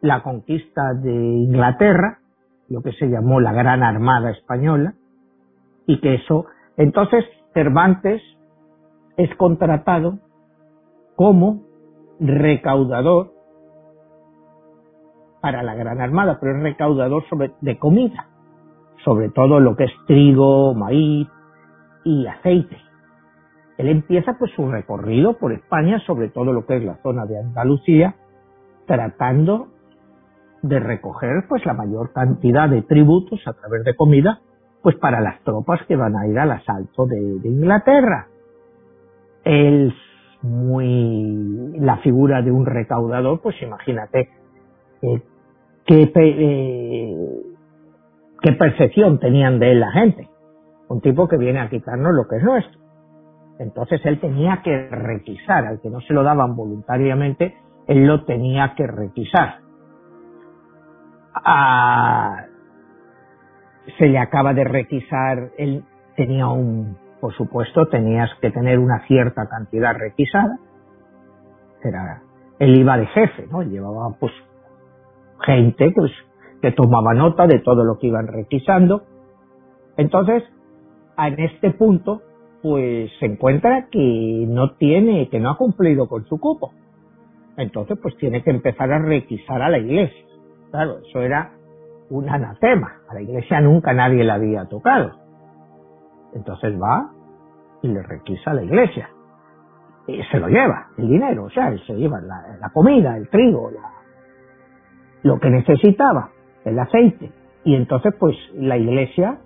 [0.00, 2.18] la conquista de Inglaterra,
[2.68, 4.94] lo que se llamó la Gran Armada Española,
[5.86, 6.46] y que eso,
[6.76, 8.22] entonces Cervantes
[9.16, 10.18] es contratado
[11.14, 11.62] como
[12.18, 13.31] recaudador
[15.42, 18.28] para la Gran Armada, pero es recaudador sobre, de comida,
[19.04, 21.28] sobre todo lo que es trigo, maíz
[22.04, 22.78] y aceite.
[23.76, 27.40] Él empieza pues su recorrido por España, sobre todo lo que es la zona de
[27.40, 28.14] Andalucía,
[28.86, 29.66] tratando
[30.62, 34.40] de recoger pues la mayor cantidad de tributos a través de comida
[34.80, 38.28] pues para las tropas que van a ir al asalto de, Inglaterra.
[39.44, 39.92] Él
[40.42, 44.28] muy la figura de un recaudador, pues imagínate
[45.02, 45.22] eh,
[45.86, 47.16] qué, eh,
[48.58, 50.28] percepción tenían de él la gente.
[50.88, 52.80] Un tipo que viene a quitarnos lo que es nuestro.
[53.58, 57.56] Entonces él tenía que requisar, al que no se lo daban voluntariamente,
[57.86, 59.60] él lo tenía que requisar.
[61.34, 62.46] Ah,
[63.98, 65.84] se le acaba de requisar, él
[66.16, 70.58] tenía un, por supuesto, tenías que tener una cierta cantidad requisada.
[71.82, 72.22] Era,
[72.58, 73.62] él iba de jefe, ¿no?
[73.62, 74.32] Llevaba pues
[75.44, 76.12] gente pues,
[76.60, 79.02] que tomaba nota de todo lo que iban requisando.
[79.96, 80.42] Entonces,
[81.18, 82.22] en este punto,
[82.62, 86.72] pues se encuentra que no tiene, que no ha cumplido con su cupo.
[87.56, 90.24] Entonces, pues tiene que empezar a requisar a la iglesia.
[90.70, 91.52] Claro, eso era
[92.08, 93.00] un anatema.
[93.08, 95.12] A la iglesia nunca nadie la había tocado.
[96.34, 97.10] Entonces va
[97.82, 99.10] y le requisa a la iglesia.
[100.06, 103.70] Y se lo lleva, el dinero, o sea, se lleva la, comida, el trigo,
[105.22, 106.30] lo que necesitaba,
[106.64, 107.30] el aceite.
[107.64, 109.38] Y entonces, pues, la iglesia,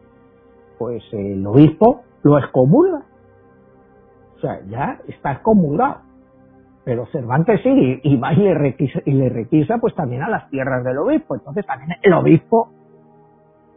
[0.78, 3.02] pues, el obispo lo excomulga.
[4.36, 6.06] O sea, ya está excomulgado.
[6.84, 10.48] Pero Cervantes sí, y, va y le, requisa, y le requisa pues también a las
[10.50, 11.34] tierras del obispo.
[11.34, 12.70] Entonces también el obispo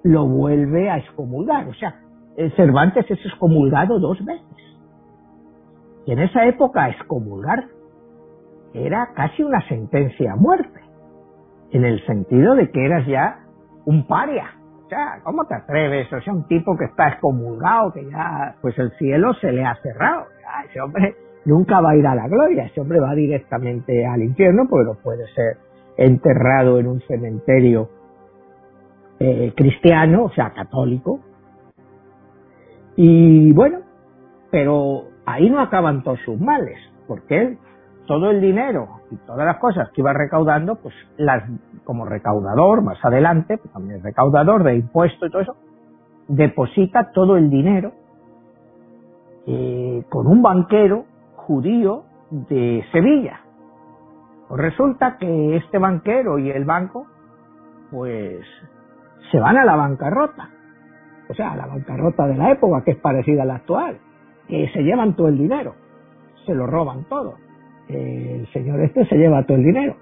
[0.03, 1.67] lo vuelve a excomulgar.
[1.67, 2.01] O sea,
[2.55, 4.45] Cervantes es excomulgado dos veces.
[6.05, 7.65] Y en esa época excomulgar
[8.75, 10.79] era casi una sentencia a muerte,
[11.71, 13.39] en el sentido de que eras ya
[13.85, 14.51] un paria.
[14.85, 16.11] O sea, ¿cómo te atreves?
[16.11, 19.75] O sea, un tipo que está excomulgado, que ya, pues el cielo se le ha
[19.81, 20.25] cerrado.
[20.67, 21.15] ese hombre
[21.45, 24.95] nunca va a ir a la gloria, ese hombre va directamente al infierno, porque no
[24.95, 25.57] puede ser
[25.97, 27.89] enterrado en un cementerio
[29.19, 31.19] eh, cristiano, o sea, católico.
[32.95, 33.79] Y bueno,
[34.51, 37.57] pero ahí no acaban todos sus males, porque él
[38.07, 41.43] todo el dinero y todas las cosas que iba recaudando, pues las
[41.83, 45.55] como recaudador más adelante, pues también recaudador de impuestos y todo eso,
[46.27, 47.91] deposita todo el dinero
[49.47, 51.05] eh, con un banquero
[51.35, 53.41] judío de Sevilla.
[54.47, 57.07] Pues resulta que este banquero y el banco,
[57.91, 58.45] pues,
[59.31, 60.49] se van a la bancarrota.
[61.29, 63.99] O sea, a la bancarrota de la época, que es parecida a la actual.
[64.47, 65.75] Que se llevan todo el dinero.
[66.45, 67.35] Se lo roban todo.
[67.89, 69.95] El señor este se lleva todo el dinero.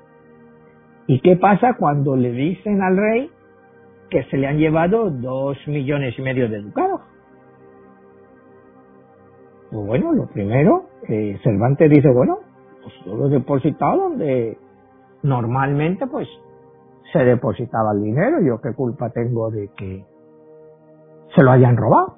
[1.08, 3.32] ¿Y qué pasa cuando le dicen al rey
[4.10, 7.02] que se le han llevado dos millones y medio de ducados?
[9.72, 12.40] Pues bueno, lo primero, eh, Cervantes dice, bueno,
[12.84, 14.58] pues yo lo he depositado donde
[15.24, 16.28] normalmente pues
[17.14, 20.06] se depositaba el dinero, yo qué culpa tengo de que
[21.36, 22.16] se lo hayan robado.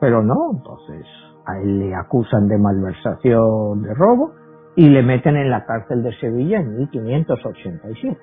[0.00, 1.06] Pero no, entonces
[1.44, 4.32] a él le acusan de malversación, de robo,
[4.76, 8.18] y le meten en la cárcel de Sevilla en 1587.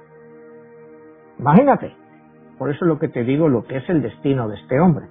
[1.39, 1.93] Imagínate,
[2.57, 5.07] por eso es lo que te digo, lo que es el destino de este hombre.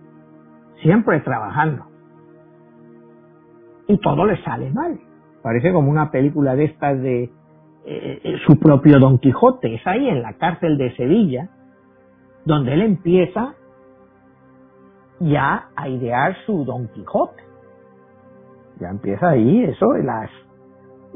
[0.82, 1.92] Siempre trabajando,
[3.92, 4.98] y todo le sale mal.
[5.42, 7.30] Parece como una película de estas de eh,
[7.84, 9.74] eh, su propio Don Quijote.
[9.74, 11.48] Es ahí en la cárcel de Sevilla
[12.44, 13.54] donde él empieza
[15.20, 17.42] ya a idear su Don Quijote.
[18.80, 20.30] Ya empieza ahí eso, las,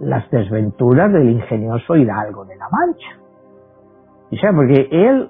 [0.00, 3.18] las desventuras del ingenioso Hidalgo de la Mancha.
[4.30, 5.28] O sea, porque él,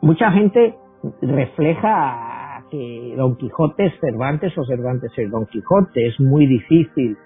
[0.00, 0.76] mucha gente
[1.22, 6.06] refleja que Don Quijote es Cervantes o Cervantes es Don Quijote.
[6.06, 7.16] Es muy difícil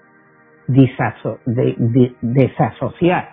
[2.21, 3.29] desasociar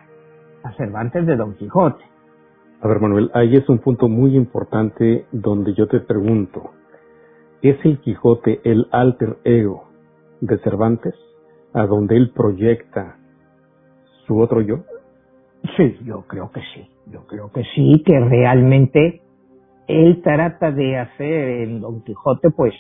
[0.63, 2.05] a Cervantes de Don Quijote.
[2.83, 6.73] A ver, Manuel, ahí es un punto muy importante donde yo te pregunto,
[7.63, 9.85] ¿es el Quijote el alter ego
[10.41, 11.15] de Cervantes,
[11.73, 13.19] a donde él proyecta
[14.27, 14.79] su otro yo?
[15.77, 19.23] Sí, yo creo que sí, yo creo que sí, que realmente
[19.87, 22.75] él trata de hacer en Don Quijote pues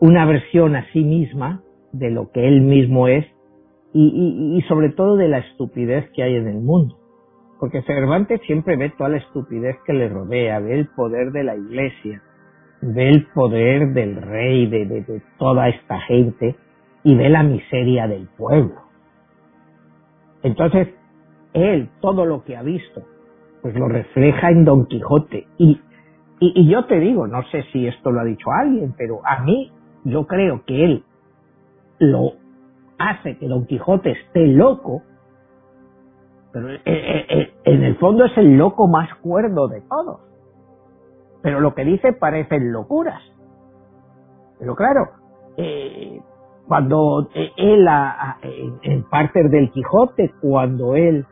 [0.00, 1.62] una versión a sí misma
[1.92, 3.26] de lo que él mismo es
[3.94, 6.96] y, sobre todo de la estupidez que hay en el mundo.
[7.60, 11.54] Porque Cervantes siempre ve toda la estupidez que le rodea, ve el poder de la
[11.54, 12.22] iglesia,
[12.80, 16.56] ve el poder del rey, de, de toda esta gente
[17.04, 18.91] y ve la miseria del pueblo.
[20.42, 20.88] Entonces,
[21.52, 23.02] él, todo lo que ha visto,
[23.62, 25.80] pues lo refleja en Don Quijote y
[26.44, 29.70] y, yo te digo, no sé si esto lo ha dicho alguien, pero a mí
[30.02, 31.04] yo creo que él
[32.00, 32.32] lo
[32.98, 35.02] hace que Don Quijote esté loco,
[36.52, 40.20] pero eh, eh, eh, en el fondo es el loco más cuerdo de todos.
[41.42, 43.22] Pero lo que dice parecen locuras.
[44.58, 45.10] Pero claro,
[46.66, 47.86] cuando él,
[48.82, 51.26] en parte del Quijote, cuando él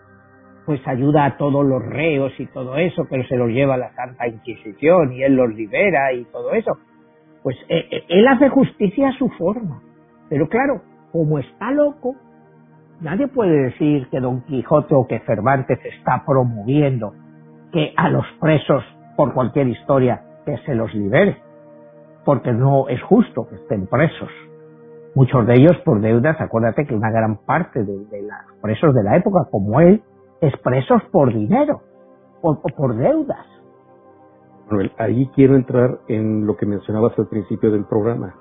[0.67, 3.93] pues ayuda a todos los reos y todo eso, pero se los lleva a la
[3.95, 6.79] Santa Inquisición y él los libera y todo eso.
[7.43, 9.83] Pues eh, eh, él hace justicia a su forma.
[10.29, 12.15] Pero claro, como está loco,
[13.01, 17.15] nadie puede decir que Don Quijote o que Cervantes está promoviendo
[17.73, 18.85] que a los presos
[19.17, 21.39] por cualquier historia que se los libere,
[22.25, 24.31] porque no es justo que estén presos.
[25.15, 29.03] Muchos de ellos por deudas, acuérdate que una gran parte de, de los presos de
[29.03, 30.03] la época, como él,
[30.41, 31.83] expresos por dinero
[32.43, 33.47] o por, deudas.
[34.67, 38.35] Manuel, ahí quiero entrar en lo que mencionabas al principio del programa,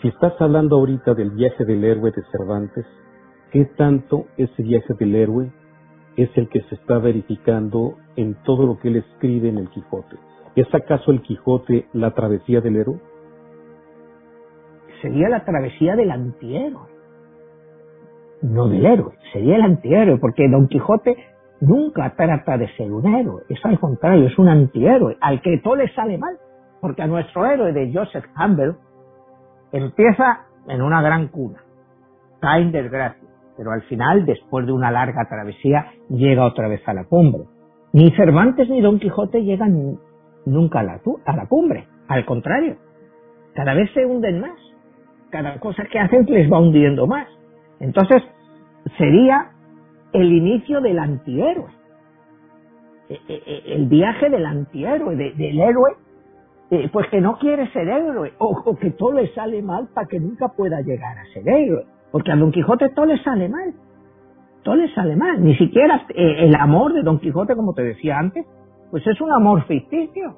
[0.00, 2.84] si estás hablando ahorita del viaje del héroe de Cervantes,
[3.50, 5.50] ¿qué tanto ese viaje del héroe
[6.16, 10.16] es el que se está verificando en todo lo que él escribe en el Quijote?
[10.56, 13.00] ¿Es acaso el Quijote la travesía del héroe?
[15.04, 16.88] Sería la travesía del antihéroe,
[18.40, 21.14] no del héroe, sería el antihéroe, porque Don Quijote
[21.60, 25.76] nunca trata de ser un héroe, es al contrario, es un antihéroe, al que todo
[25.76, 26.38] le sale mal,
[26.80, 28.76] porque a nuestro héroe de Joseph Campbell
[29.72, 31.58] empieza en una gran cuna,
[32.40, 33.28] cae en desgracia,
[33.58, 37.42] pero al final, después de una larga travesía, llega otra vez a la cumbre.
[37.92, 39.98] Ni Cervantes ni Don Quijote llegan
[40.46, 41.88] nunca a la, a la cumbre.
[42.08, 42.76] Al contrario,
[43.54, 44.73] cada vez se hunden más.
[45.34, 47.26] Cada cosa que hacen les va hundiendo más.
[47.80, 48.22] Entonces,
[48.96, 49.50] sería
[50.12, 51.72] el inicio del antihéroe.
[53.08, 55.90] E, e, e, el viaje del antihéroe, del héroe,
[56.70, 60.20] eh, pues que no quiere ser héroe, o, que todo le sale mal para que
[60.20, 61.84] nunca pueda llegar a ser héroe.
[62.12, 63.74] Porque a Don Quijote todo le sale mal.
[64.62, 65.42] Todo le sale mal.
[65.42, 68.46] Ni siquiera eh, el amor de Don Quijote, como te decía antes,
[68.92, 70.36] pues es un amor ficticio.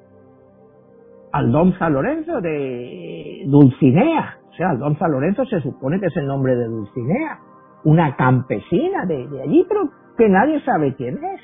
[1.33, 4.37] Aldonza Lorenzo de Dulcinea.
[4.57, 7.39] Sea, Aldonza Lorenzo se supone que es el nombre de Dulcinea.
[7.83, 11.41] Una campesina de, allí, pero que nadie sabe quién es.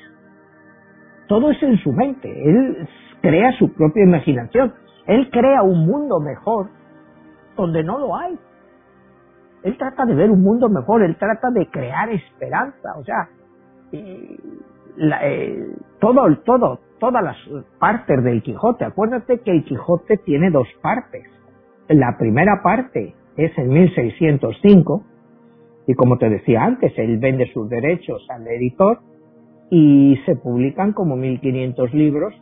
[1.28, 2.28] Todo es en su mente.
[2.28, 2.88] Él
[3.22, 4.74] crea su propia imaginación.
[5.06, 6.70] Él crea un mundo mejor
[7.56, 8.36] donde no lo hay.
[9.62, 12.98] Él trata de ver un mundo mejor, él trata de crear esperanza.
[12.98, 13.28] O sea,
[13.92, 14.36] eh,
[16.00, 17.36] todo, todo, todas las
[17.78, 18.84] partes del Quijote.
[18.84, 21.24] Acuérdate que el Quijote tiene dos partes.
[21.88, 25.04] La primera parte es en 1605
[25.86, 29.00] y como te decía antes, él vende sus derechos al editor
[29.70, 32.34] y se publican como 1500 libros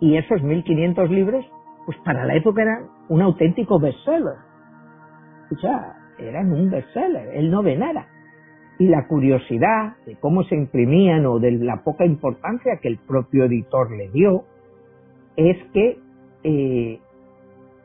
[0.00, 1.44] y esos 1500 libros
[1.86, 4.36] pues para la época eran un auténtico bestseller.
[5.50, 8.06] O sea, eran un bestseller, él no ve nada
[8.78, 13.44] y la curiosidad de cómo se imprimían o de la poca importancia que el propio
[13.44, 14.44] editor le dio,
[15.36, 15.98] es que
[16.42, 17.00] eh,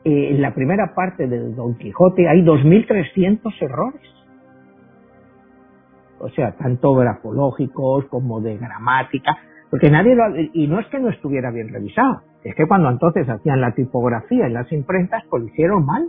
[0.08, 4.02] eh, en la primera parte de Don Quijote hay 2.300 errores.
[6.20, 9.36] O sea, tanto grafológicos como de gramática,
[9.70, 13.28] porque nadie lo, y no es que no estuviera bien revisado, es que cuando entonces
[13.28, 16.08] hacían la tipografía en las imprentas, pues lo hicieron mal.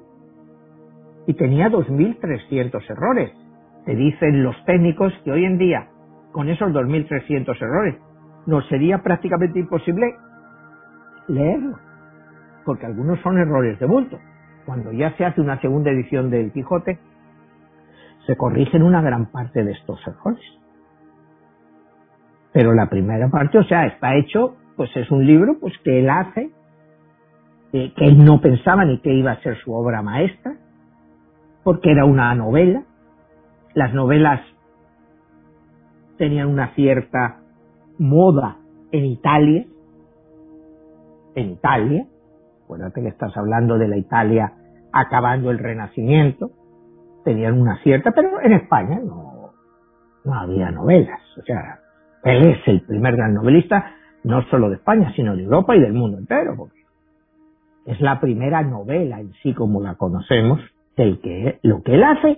[1.28, 3.32] Y tenía 2.300 errores
[3.86, 5.88] te dicen los técnicos que hoy en día,
[6.32, 7.96] con esos 2.300 errores,
[8.46, 10.16] nos sería prácticamente imposible
[11.28, 11.80] leerlo,
[12.70, 14.20] porque algunos son errores de bulto.
[14.68, 17.00] Cuando ya se hace una segunda edición del Quijote,
[18.28, 20.44] se corrigen una gran parte de estos errores.
[22.54, 26.12] Pero la primera parte, o sea, está hecho, pues es un libro pues que él
[26.12, 26.52] hace,
[27.74, 30.54] eh, que él no pensaba ni que iba a ser su obra maestra,
[31.64, 32.84] porque era una novela,
[33.74, 34.42] las novelas
[36.20, 37.40] tenían una cierta
[37.98, 38.58] moda
[38.92, 39.66] en Italia,
[41.34, 42.06] en Italia,
[42.70, 44.54] acuérdate que estás hablando de la Italia
[44.94, 46.52] acabando el Renacimiento,
[47.26, 49.54] tenían una cierta, pero en España no,
[50.24, 51.80] no había novelas, o sea,
[52.24, 53.92] él es el primer gran novelista,
[54.24, 56.80] no solo de España, sino de Europa y del mundo entero, porque
[57.88, 60.60] es la primera novela en sí como la conocemos,
[60.96, 62.38] el que lo que él hace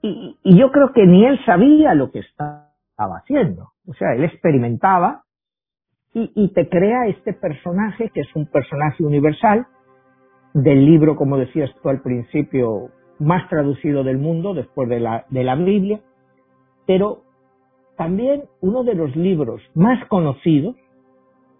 [0.00, 2.68] y, yo creo que ni él sabía lo que estaba
[3.18, 3.72] haciendo.
[3.86, 5.24] O sea, él experimentaba
[6.14, 9.66] y, y, te crea este personaje que es un personaje universal
[10.54, 15.44] del libro, como decías tú al principio, más traducido del mundo después de la, de
[15.44, 16.00] la Biblia,
[16.86, 17.22] pero
[17.96, 20.76] también uno de los libros más conocidos,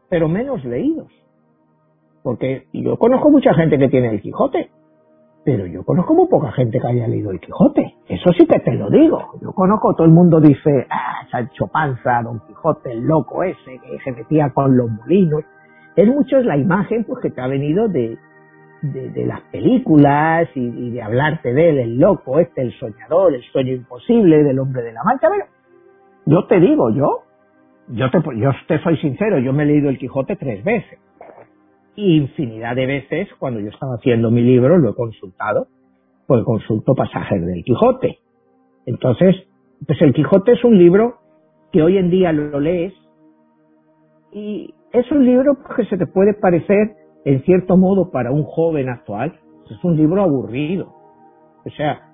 [0.09, 1.13] pero menos leídos.
[2.23, 4.71] Porque yo conozco mucha gente que tiene el Quijote,
[5.45, 7.95] pero yo conozco muy poca gente que haya leído el Quijote.
[8.09, 9.33] Eso sí que te lo digo.
[9.41, 13.99] Yo conozco, todo el mundo dice, ah, Sancho Panza, Don Quijote, el loco ese que
[14.05, 15.45] se metía con los molinos.
[15.97, 18.19] Es mucho la imagen pues que te ha venido de,
[18.83, 23.73] de, las películas y, de hablarte de él, el loco este, el soñador, el sueño
[23.73, 25.29] imposible del hombre de la mancha.
[25.31, 25.47] Pero
[26.27, 27.23] yo te digo, yo,
[27.89, 30.99] yo te, yo te soy sincero, yo me he leído el Quijote tres veces
[31.99, 35.67] infinidad de veces, cuando yo estaba haciendo mi libro, lo he consultado,
[36.27, 38.19] pues consulto pasajes del Quijote.
[38.87, 39.37] Entonces,
[39.87, 41.17] pues el Quijote es un libro
[41.73, 42.95] que hoy en día lo lees
[44.33, 48.89] y es un libro que se te puede parecer, en cierto modo, para un joven
[48.89, 49.39] actual,
[49.71, 50.95] es un libro aburrido.
[51.65, 52.09] O sea,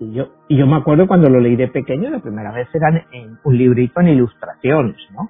[0.00, 3.06] y yo, y yo me acuerdo cuando lo leí de pequeño, la primera vez era
[3.12, 5.28] en un librito en ilustraciones, ¿no?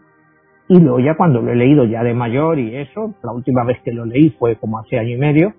[0.68, 3.80] Y luego ya cuando lo he leído ya de mayor y eso, la última vez
[3.82, 5.54] que lo leí fue como hace año y medio,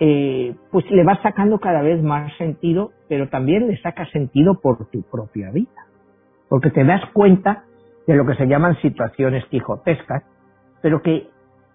[0.00, 4.90] eh, pues le vas sacando cada vez más sentido, pero también le sacas sentido por
[4.90, 5.86] tu propia vida.
[6.48, 7.64] Porque te das cuenta
[8.06, 10.24] de lo que se llaman situaciones quijotescas,
[10.82, 11.28] pero que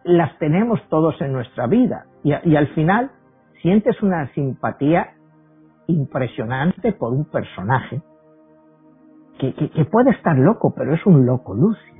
[0.03, 2.05] las tenemos todos en nuestra vida.
[2.23, 3.11] Y, al final
[3.61, 5.13] sientes una simpatía
[5.87, 8.01] impresionante por un personaje
[9.37, 11.92] que, puede estar loco, pero es un loco lúcido.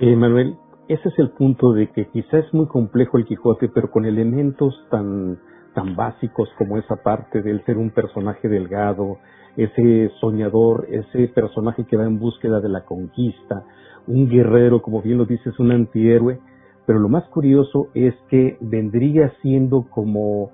[0.00, 0.56] Eh, Manuel,
[0.88, 4.74] ese es el punto de que quizá es muy complejo el Quijote, pero con elementos
[4.90, 5.38] tan,
[5.72, 9.18] tan básicos como esa parte del ser un personaje delgado,
[9.56, 13.62] ese soñador, ese personaje que va en búsqueda de la conquista,
[14.08, 16.40] un guerrero, como bien lo dices, un antihéroe,
[16.86, 20.50] pero lo más curioso es que vendría siendo como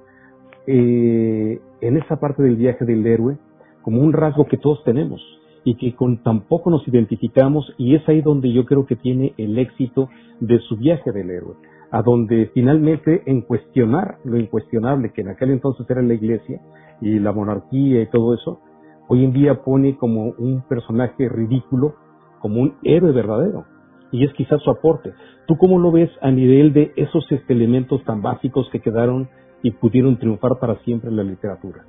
[0.67, 3.39] eh, en esa parte del viaje del héroe,
[3.81, 8.23] como un rasgo que todos tenemos y que con tampoco nos identificamos y es ahí
[8.23, 10.09] donde yo creo que tiene el éxito
[10.41, 11.57] de su viaje del héroe,
[11.91, 16.61] a donde finalmente en cuestionar lo incuestionable que en aquel entonces era la iglesia
[17.01, 18.61] y la monarquía y todo eso,
[19.09, 21.95] hoy en día pone como un personaje ridículo,
[22.41, 23.65] como un héroe verdadero.
[24.13, 25.13] Y es quizás su aporte.
[25.47, 29.29] ¿Tú cómo lo ves a nivel de esos elementos tan básicos que quedaron
[29.63, 31.85] y pudieron triunfar para siempre en la literatura?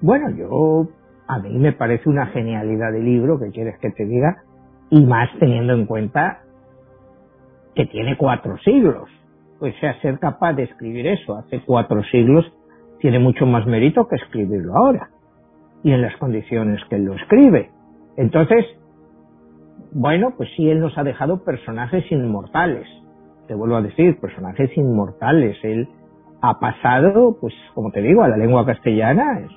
[0.00, 0.88] Bueno, yo
[1.34, 4.42] a mí me parece una genialidad de libro, que quieres que te diga,
[4.90, 6.40] y más teniendo en cuenta
[7.74, 9.08] que tiene cuatro siglos.
[9.58, 12.44] Pues sea, ser capaz de escribir eso hace cuatro siglos
[13.00, 15.08] tiene mucho más mérito que escribirlo ahora
[15.82, 17.70] y en las condiciones que él lo escribe.
[18.16, 18.64] Entonces,
[19.92, 22.86] bueno, pues sí, él nos ha dejado personajes inmortales.
[23.48, 25.56] Te vuelvo a decir, personajes inmortales.
[25.62, 25.88] Él
[26.40, 29.48] ha pasado, pues como te digo, a la lengua castellana.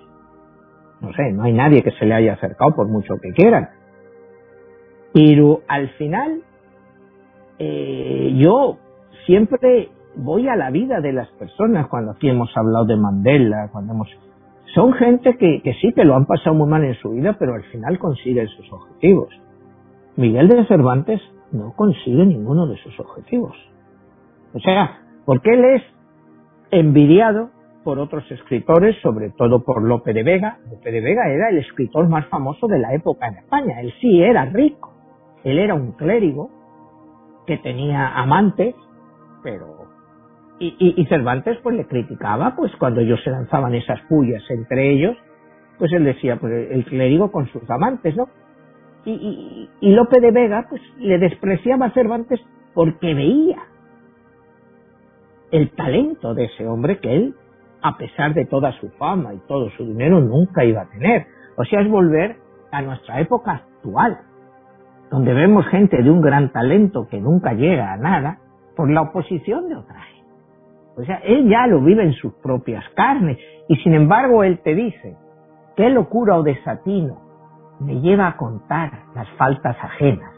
[1.02, 3.70] No sé, no hay nadie que se le haya acercado por mucho que quieran.
[5.14, 6.42] Pero al final,
[7.60, 8.78] eh, yo
[9.26, 13.94] siempre voy a la vida de las personas cuando aquí hemos hablado de Mandela, cuando
[13.94, 14.10] hemos
[14.76, 17.64] son gente que, sí, que lo han pasado muy mal en su vida, pero al
[17.64, 19.30] final consiguen sus objetivos.
[20.18, 21.22] Miguel de Cervantes
[21.54, 23.56] no consigue ninguno de sus objetivos.
[24.54, 25.84] O sea, porque él es
[26.72, 27.52] envidiado
[27.86, 30.58] por otros escritores, sobre todo por Lope de Vega.
[30.72, 33.80] Lope de Vega era el escritor más famoso de la época en España.
[33.80, 34.92] Él sí era rico.
[35.44, 36.50] Él era un clérigo
[37.46, 38.74] que tenía amantes,
[39.44, 39.86] pero
[40.58, 45.18] y, Cervantes pues le criticaba pues cuando ellos se lanzaban esas pullas entre ellos
[45.78, 48.30] pues él decía pues el clérigo con sus amantes no
[49.04, 52.40] y, y, Lope de Vega pues le despreciaba a Cervantes
[52.74, 53.62] porque veía
[55.52, 57.36] el talento de ese hombre que él
[57.88, 61.28] a pesar de toda su fama y todo su dinero nunca iba a tener
[61.58, 62.38] o sea es volver
[62.72, 64.20] a nuestra época actual
[65.12, 68.40] donde vemos gente de un gran talento que nunca llega a nada
[68.76, 70.16] por la oposición de otra gente
[70.98, 73.38] o sea, él ya lo vive en sus propias carnes.
[73.68, 75.18] Y sin embargo, él te dice,
[75.76, 77.22] qué locura o desatino
[77.80, 80.34] me lleva a contar las faltas ajenas,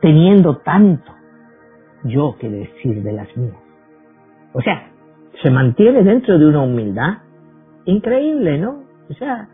[0.00, 1.12] teniendo tanto
[2.02, 3.62] yo que decir de las mías.
[4.52, 4.90] O sea,
[5.42, 7.18] se mantiene dentro de una humildad
[7.84, 8.82] increíble, ¿no?
[9.08, 9.48] O sea,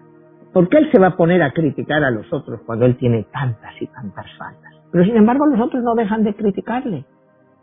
[0.52, 3.26] ¿por qué él se va a poner a criticar a los otros cuando él tiene
[3.32, 4.72] tantas y tantas faltas?
[4.90, 7.04] Pero sin embargo los otros no dejan de criticarle,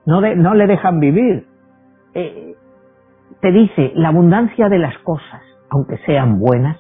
[0.06, 1.46] no, le dejan vivir,
[2.14, 2.56] eh,
[3.42, 6.78] te dice, la abundancia de las cosas, aunque sean buenas,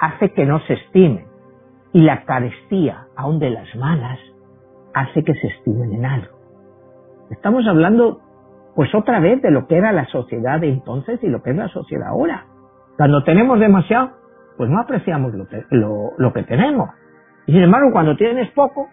[0.00, 1.26] hace que no se estimen.
[1.92, 4.18] Y la carestía, aun de las malas,
[4.94, 6.38] hace que se estimen en algo.
[7.30, 8.20] Estamos hablando,
[8.74, 11.56] pues otra vez, de lo que era la sociedad de entonces y lo que es
[11.56, 12.46] la sociedad ahora.
[12.96, 14.12] Cuando tenemos demasiado,
[14.56, 16.90] pues no apreciamos lo que, lo que tenemos.
[17.46, 18.88] Y sin embargo, cuando tienes poco,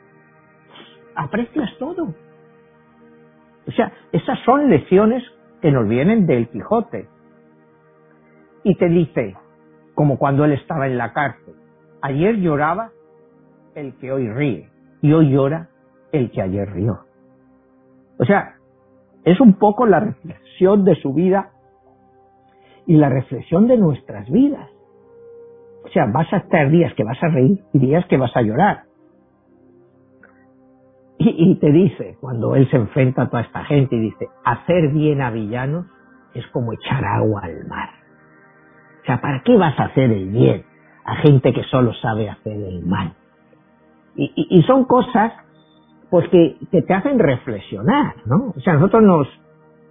[1.15, 2.13] aprecias todo.
[3.67, 5.23] O sea, esas son lecciones
[5.61, 7.07] que nos vienen del Quijote.
[8.63, 9.35] Y te dice,
[9.93, 11.55] como cuando él estaba en la cárcel,
[12.01, 12.91] ayer lloraba
[13.75, 14.69] el que hoy ríe
[15.01, 15.69] y hoy llora
[16.11, 16.99] el que ayer rió.
[18.17, 18.55] O sea,
[19.31, 21.51] es un poco la reflexión de su vida
[22.85, 24.69] y la reflexión de nuestras vidas.
[25.85, 28.41] O sea, vas a estar días que vas a reír y días que vas a
[28.41, 28.83] llorar.
[31.21, 35.21] Y, te dice, cuando él se enfrenta a toda esta gente y dice, hacer bien
[35.21, 35.85] a villanos
[36.33, 37.89] es como echar agua al mar.
[39.01, 40.63] O sea, ¿para qué vas a hacer el bien
[41.03, 43.15] a gente que solo sabe hacer el mal?
[44.15, 45.33] Y, son cosas
[46.09, 48.53] pues que, te hacen reflexionar, ¿no?
[48.55, 49.27] O sea, nosotros nos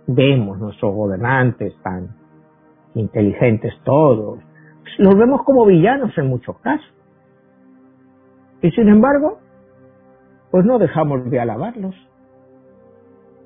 [0.06, 2.16] vemos, nuestros gobernantes tan
[2.94, 4.40] inteligentes todos,
[4.98, 6.92] los vemos como villanos en muchos casos.
[8.62, 9.38] Y sin embargo,
[10.50, 11.94] pues no dejamos de alabarlos.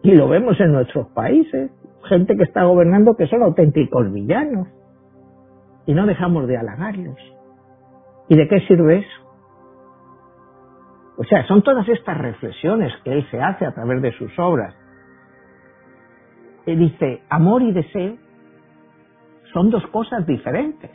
[0.03, 1.71] Y lo vemos en nuestros países,
[2.09, 4.69] gente que está gobernando que son auténticos villanos.
[5.85, 7.19] Y no dejamos de halagarlos.
[8.29, 9.22] ¿Y de qué sirve eso?
[11.23, 14.75] O sea, son todas estas reflexiones que él se hace a través de sus obras.
[16.67, 18.17] Él dice, amor y deseo
[19.53, 20.91] son dos cosas diferentes.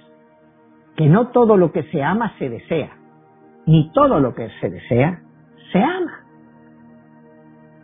[0.97, 2.89] Que no todo lo que se ama se desea,
[3.67, 5.21] ni todo lo que se desea
[5.71, 6.25] se ama.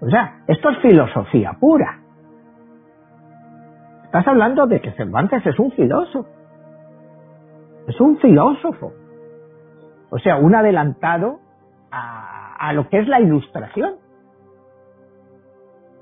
[0.02, 2.02] O sea, esto es filosofía pura.
[4.04, 6.28] Estás hablando de que Cervantes es un filósofo.
[7.88, 8.92] Es un filósofo.
[10.10, 11.43] O sea, un adelantado
[11.94, 13.96] a, lo que es la ilustración.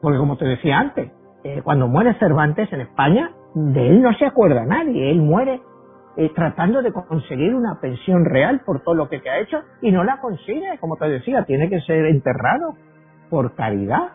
[0.02, 1.12] Porque como te decía antes,
[1.44, 5.12] eh, cuando muere Cervantes en España, de él no se acuerda nadie.
[5.12, 5.62] Él muere
[6.18, 9.92] eh, tratando de conseguir una pensión real por todo lo que te ha hecho y
[9.92, 10.78] no la consigue.
[10.80, 12.76] Como te decía, tiene que ser enterrado
[13.30, 14.14] por caridad.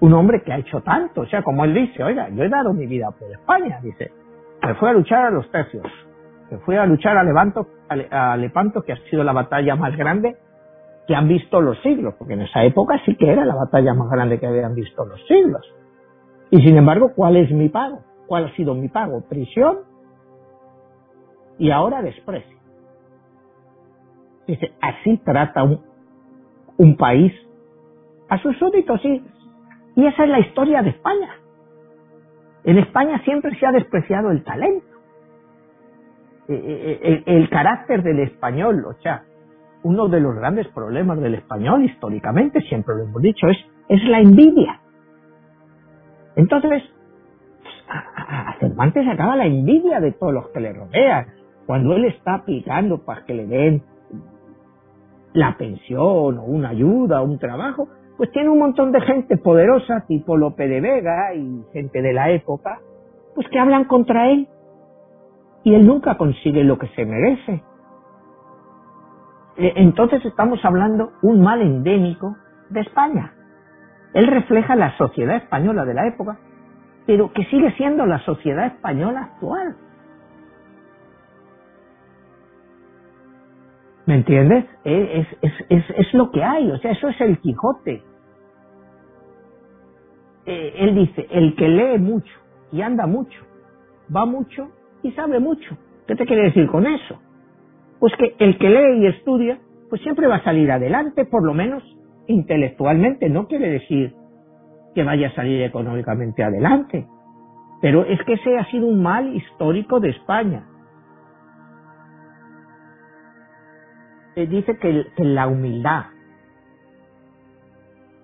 [0.00, 2.72] Un hombre que ha hecho tanto, o sea, como él dice, oiga, yo he dado
[2.72, 4.10] mi vida por España, dice,
[4.60, 5.86] me fui a luchar a los tercios,
[6.58, 10.36] fui a luchar a, Levanto, a Lepanto, que ha sido la batalla más grande
[11.06, 14.08] que han visto los siglos, porque en esa época sí que era la batalla más
[14.10, 15.62] grande que habían visto los siglos.
[16.50, 18.00] Y sin embargo, ¿cuál es mi pago?
[18.26, 19.22] ¿Cuál ha sido mi pago?
[19.28, 19.78] Prisión
[21.58, 22.56] y ahora desprecio.
[24.46, 25.80] Dice, así trata un,
[26.76, 27.32] un país
[28.28, 29.00] a sus súbditos.
[29.04, 31.36] Y esa es la historia de España.
[32.64, 34.86] En España siempre se ha despreciado el talento,
[36.48, 39.24] eh, eh, eh, el, carácter del español, o sea,
[39.82, 44.20] uno de los grandes problemas del español históricamente, siempre lo hemos dicho, es, es la
[44.20, 44.80] envidia.
[46.36, 46.82] Entonces,
[47.88, 51.26] a, a Cervantes acaba la envidia de todos los que le rodean.
[51.66, 53.82] Cuando él está aplicando para que le den
[55.32, 60.04] la pensión o una ayuda o un trabajo, pues tiene un montón de gente poderosa,
[60.06, 62.80] tipo Lope de Vega y gente de la época,
[63.34, 64.48] pues que hablan contra él.
[65.64, 67.62] Y él nunca consigue lo que se merece.
[69.56, 72.36] E, entonces estamos hablando un mal endémico
[72.70, 73.34] de España.
[74.14, 76.38] Él refleja la sociedad española de la época,
[77.06, 79.76] pero que sigue siendo la sociedad española actual.
[84.06, 84.64] ¿Me entiendes?
[84.84, 88.02] Es, es, es, es, lo que hay, o sea, eso es el Quijote.
[90.44, 92.32] Eh, él dice, el que lee mucho
[92.72, 93.38] y anda mucho,
[94.14, 94.70] va mucho
[95.02, 95.76] y sabe mucho.
[96.06, 97.20] ¿Qué te quiere decir con eso?
[98.00, 101.54] Pues que el que lee y estudia, pues siempre va a salir adelante, por lo
[101.54, 101.82] menos
[102.26, 103.28] intelectualmente.
[103.28, 104.14] No quiere decir
[104.94, 107.06] que vaya a salir económicamente adelante.
[107.80, 110.64] Pero es que ese ha sido un mal histórico de España.
[114.34, 116.06] Eh, dice que, la humildad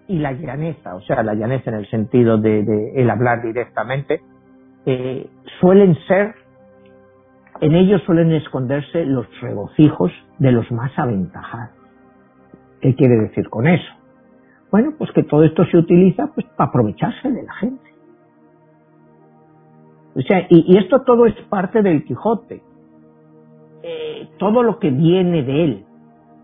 [0.07, 4.23] y la llaneza, o sea, la llaneza en el sentido de, el hablar directamente,
[4.87, 5.29] eh,
[5.61, 6.35] suelen ser,
[7.61, 11.77] en ellos suelen esconderse los regocijos de los más aventajados.
[12.81, 13.93] ¿Qué quiere decir con eso?
[14.71, 17.89] Bueno, pues que todo esto se utiliza pues para aprovecharse de la gente.
[20.15, 22.63] O sea, y, esto todo es parte del Quijote.
[23.83, 25.87] Eh, todo lo que viene de él,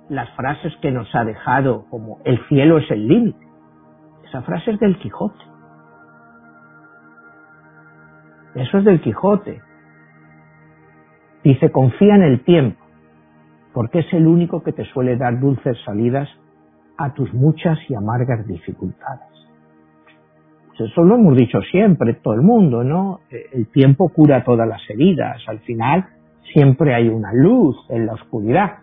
[0.08, 3.46] las frases que nos ha dejado, como el cielo es el límite.
[4.24, 5.44] Esa frase es del Quijote.
[8.54, 9.60] Eso es del Quijote.
[11.44, 12.82] Dice, confía en el tiempo,
[13.74, 16.28] porque es el único que te suele dar dulces salidas
[16.96, 19.28] a tus muchas y amargas dificultades.
[20.78, 23.20] Eso lo hemos dicho siempre, todo el mundo, ¿no?
[23.30, 25.40] El tiempo cura todas las heridas.
[25.46, 26.06] Al final
[26.52, 28.78] siempre hay una luz en la oscuridad.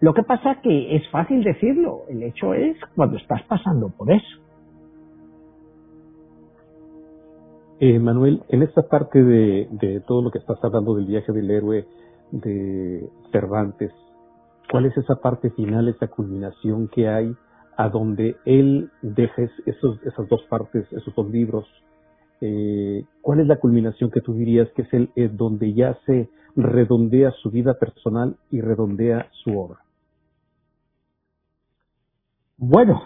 [0.00, 4.45] Lo que pasa que es fácil decirlo, el hecho es cuando estás pasando por eso.
[7.78, 11.50] Eh, Manuel, en esta parte de, de, todo lo que estás hablando del viaje del
[11.50, 11.86] héroe
[12.32, 13.92] de Cervantes,
[14.70, 17.36] ¿cuál es esa parte final, esa culminación que hay
[17.76, 21.66] a donde él deja esos, esas dos partes, esos dos libros?
[22.40, 26.30] Eh, ¿Cuál es la culminación que tú dirías que es el eh, donde ya se
[26.54, 29.80] redondea su vida personal y redondea su obra?
[32.56, 33.02] Bueno,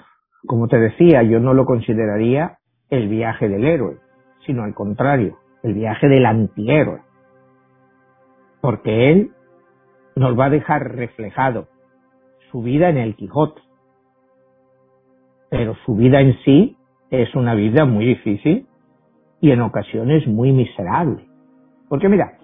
[0.46, 2.58] como te decía, yo no lo consideraría
[2.88, 3.98] el viaje del héroe,
[4.46, 7.02] sino al contrario, el viaje del antihéroe.
[8.60, 9.30] Porque él
[10.16, 11.68] nos va a dejar reflejado
[12.50, 13.60] su vida en el Quijote.
[15.50, 16.76] Pero su vida en sí
[17.10, 18.66] es una vida muy difícil
[19.40, 21.26] y en ocasiones muy miserable.
[21.88, 22.38] Porque mira,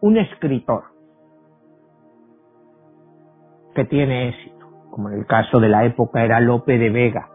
[0.00, 0.84] un escritor
[3.74, 7.28] que tiene éxito, como en el caso de la época era Lope de Vega,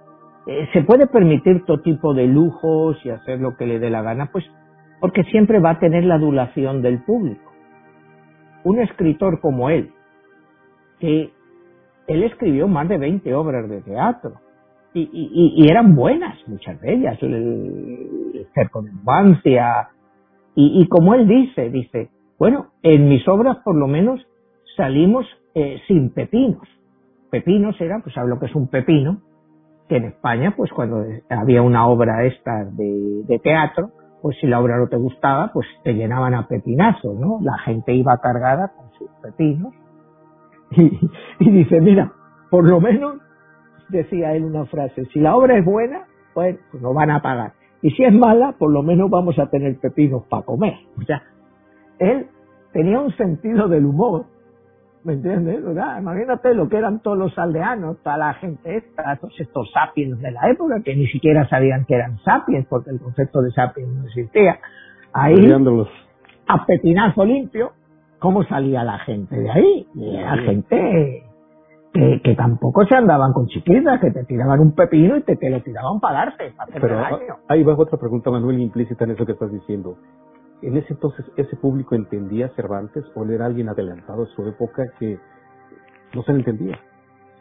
[0.45, 4.01] eh, se puede permitir todo tipo de lujos y hacer lo que le dé la
[4.01, 4.45] gana, pues
[4.99, 7.51] porque siempre va a tener la adulación del público.
[8.63, 9.91] Un escritor como él,
[10.99, 11.31] que
[12.07, 14.35] él escribió más de 20 obras de teatro,
[14.95, 19.89] y, eran buenas, muchas de ellas, el, Cerco de Infancia,
[20.55, 24.25] y, como él dice, dice, bueno, en mis obras por lo menos
[24.77, 25.25] salimos
[25.55, 26.67] eh, sin pepinos.
[27.31, 29.21] Pepinos era, pues sabe lo que es un pepino,
[29.95, 33.91] en España, pues cuando había una obra esta de, teatro,
[34.21, 37.39] pues si la obra no te gustaba, pues te llenaban a pepinazos, ¿no?
[37.41, 39.73] La gente iba cargada con sus pepinos.
[41.39, 42.13] Y, dice, mira,
[42.49, 43.17] por lo menos,
[43.89, 47.53] decía él una frase, si la obra es buena, pues, pues van a pagar.
[47.81, 50.73] Y si es mala, por lo menos vamos a tener pepinos para comer.
[50.99, 51.21] O sea,
[51.99, 52.27] él
[52.71, 54.25] tenía un sentido del humor
[55.03, 55.59] ¿Me entiendes?
[55.99, 60.31] imagínate lo que eran todos los aldeanos, toda la gente esta, todos estos sapiens de
[60.31, 64.05] la época que ni siquiera sabían que eran sapiens porque el concepto de sapiens no
[64.05, 64.59] existía.
[65.11, 65.51] Ahí,
[66.47, 67.73] a pepinazo limpio,
[68.19, 69.87] ¿cómo salía la gente de ahí?
[69.93, 71.23] Y era gente
[71.93, 75.49] que, que, tampoco se andaban con chiquitas, que te tiraban un pepino y te, te
[75.49, 77.03] lo tiraban para darte, para Pero
[77.49, 79.97] ahí va otra pregunta, Manuel, implícita en eso que estás diciendo
[80.67, 84.83] en ese entonces ese público entendía Cervantes o él era alguien adelantado a su época
[84.99, 85.19] que
[86.13, 86.79] no se le entendía.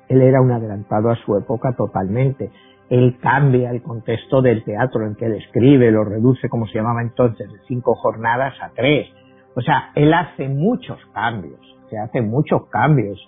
[0.08, 2.50] Él era un adelantado a su época totalmente.
[2.90, 7.02] Él cambia el contexto del teatro en que él escribe, lo reduce, como se llamaba
[7.02, 9.08] entonces, de cinco jornadas a tres.
[9.54, 13.18] O sea, él hace muchos cambios, se hace muchos cambios.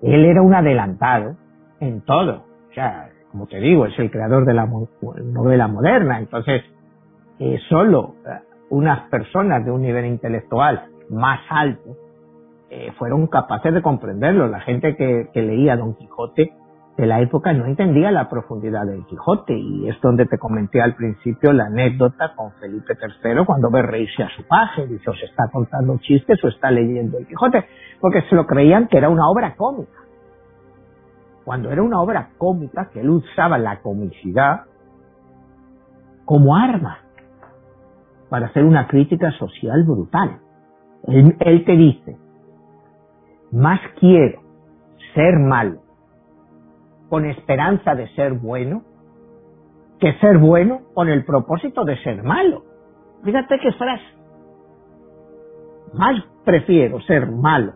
[0.00, 1.36] Él era un adelantado
[1.80, 2.44] en todo.
[2.70, 6.18] O sea, como te digo, es el creador de la novela moderna.
[6.18, 6.62] Entonces,
[7.38, 8.14] eh, solo
[8.72, 11.94] unas personas de un nivel intelectual más alto
[12.70, 14.48] eh, fueron capaces de comprenderlo.
[14.48, 16.54] La gente que, leía Don Quijote
[16.96, 20.94] de la época no entendía la profundidad del Quijote y es donde te comenté al
[20.94, 25.48] principio la anécdota con Felipe III cuando ve reírse a su paje, dice, os está
[25.52, 27.66] contando chistes o está leyendo el Quijote,
[28.00, 29.98] porque se lo creían que era una obra cómica.
[31.44, 34.62] Cuando era una obra cómica, que él usaba la comicidad
[36.24, 37.01] como arma
[38.32, 40.40] para hacer una crítica social brutal.
[41.06, 42.16] Él, te dice,
[43.50, 44.40] más quiero
[45.12, 45.82] ser malo
[47.10, 48.84] con esperanza de ser bueno
[50.00, 52.64] que ser bueno con el propósito de ser malo.
[53.22, 54.04] Fíjate qué frase.
[55.92, 57.74] Más prefiero ser malo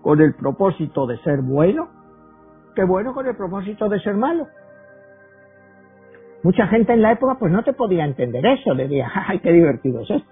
[0.00, 1.90] con el propósito de ser bueno
[2.74, 4.46] que bueno con el propósito de ser malo.
[6.42, 9.52] Mucha gente en la época pues no te podía entender eso, le decía, ay, qué
[9.52, 10.30] divertido es esto.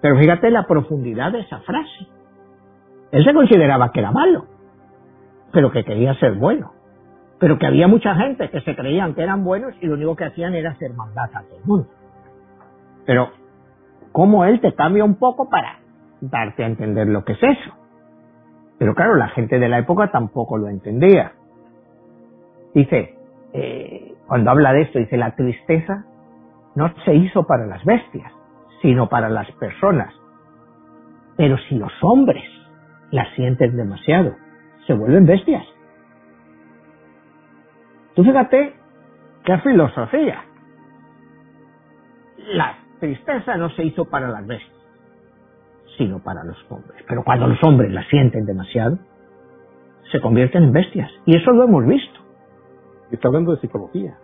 [0.00, 2.06] Pero fíjate la profundidad de esa frase.
[3.12, 4.46] Él se consideraba que era malo,
[5.52, 6.72] pero que quería ser bueno.
[7.38, 10.24] Pero que había mucha gente que se creían que eran buenos y lo único que
[10.24, 11.88] hacían era hacer maldad a todo el mundo.
[13.04, 13.30] Pero,
[14.12, 15.78] ¿cómo él te cambia un poco para
[16.20, 17.74] darte a entender lo que es eso?
[18.78, 21.32] Pero claro, la gente de la época tampoco lo entendía.
[22.74, 23.14] Dice,
[23.52, 26.04] eh, cuando habla de esto, dice, la tristeza
[26.74, 28.32] no se hizo para las bestias,
[28.82, 30.12] sino para las personas.
[31.36, 32.44] Pero si los hombres
[33.10, 34.34] la sienten demasiado,
[34.86, 35.64] se vuelven bestias.
[38.14, 38.74] Tú fíjate
[39.44, 40.42] qué filosofía.
[42.54, 44.76] La tristeza no se hizo para las bestias,
[45.98, 47.04] sino para los hombres.
[47.06, 48.98] Pero cuando los hombres la sienten demasiado,
[50.10, 51.10] se convierten en bestias.
[51.26, 52.25] Y eso lo hemos visto.
[53.10, 54.16] Está hablando de psicología.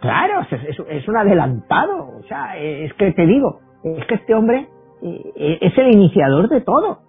[0.00, 0.46] Claro,
[0.88, 2.18] es, un adelantado.
[2.18, 4.68] O sea, es que te digo, es que este hombre
[5.02, 7.00] eh, es el iniciador de todo.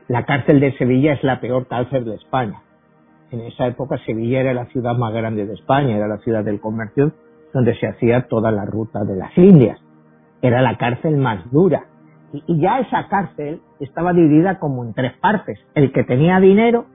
[0.09, 2.61] la cárcel de Sevilla es la peor cárcel de España.
[3.31, 6.61] En esa época Sevilla era la ciudad más grande de España, era la ciudad del
[6.61, 7.12] comercio
[7.53, 9.81] donde se hacía toda la ruta de las Indias.
[10.43, 11.87] Era la cárcel más dura.
[12.47, 15.59] Y, ya esa cárcel estaba dividida como en tres partes.
[15.74, 16.87] El que tenía dinero,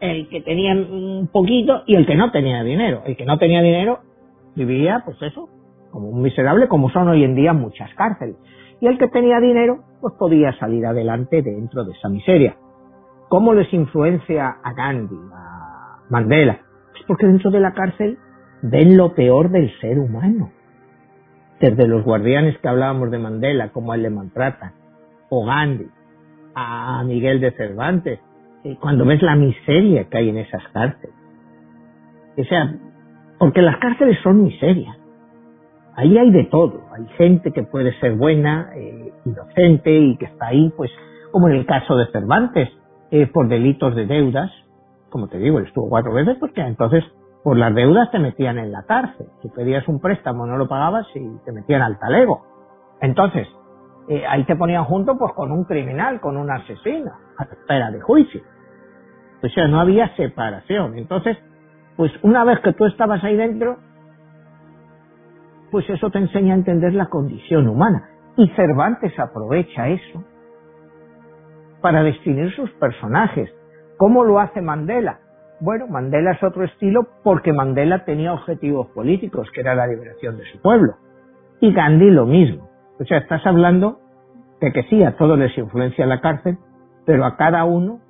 [0.00, 3.02] el que tenía un poquito y el que no tenía dinero.
[3.06, 4.00] El que no tenía dinero
[4.54, 5.48] vivía, pues eso,
[5.90, 8.36] como un miserable, como son hoy en día muchas cárceles.
[8.80, 12.56] Y el que tenía dinero, pues podía salir adelante dentro de esa miseria.
[13.28, 16.60] ¿Cómo les influencia a Gandhi, a Mandela?
[16.92, 18.18] Pues porque dentro de la cárcel
[18.60, 20.50] ven lo peor del ser humano.
[21.62, 24.72] Desde los guardianes que hablábamos de Mandela, como él le maltratan,
[25.30, 25.86] o Gandhi,
[26.56, 28.18] a Miguel de Cervantes,
[28.80, 31.14] cuando ves la miseria que hay en esas cárceles.
[32.36, 32.74] O sea,
[33.38, 34.96] porque las cárceles son miserias.
[35.94, 36.80] Ahí hay de todo.
[36.96, 40.90] Hay gente que puede ser buena, eh, inocente y que está ahí, pues,
[41.30, 42.70] como en el caso de Cervantes,
[43.12, 44.50] eh, por delitos de deudas.
[45.10, 47.04] Como te digo, él estuvo cuatro veces porque entonces
[47.42, 49.26] por las deudas te metían en la cárcel.
[49.42, 52.46] Si pedías un préstamo no lo pagabas y te metían al talego.
[53.00, 53.48] Entonces,
[54.08, 58.00] eh, ahí te ponían junto pues con un criminal, con un asesino, a espera de
[58.00, 58.42] juicio.
[59.42, 60.96] O sea, no había separación.
[60.96, 61.36] Entonces,
[61.96, 63.78] pues una vez que tú estabas ahí dentro,
[65.70, 68.08] pues eso te enseña a entender la condición humana.
[68.36, 70.24] Y Cervantes aprovecha eso
[71.80, 73.50] para definir sus personajes.
[73.98, 75.21] ¿Cómo lo hace Mandela?
[75.62, 80.44] Bueno, Mandela es otro estilo porque Mandela tenía objetivos políticos, que era la liberación de
[80.46, 80.96] su pueblo.
[81.60, 82.68] Y Gandhi lo mismo.
[82.98, 84.00] O sea, estás hablando
[84.60, 86.58] de que sí, a todos les influencia la cárcel,
[87.06, 88.00] pero a cada uno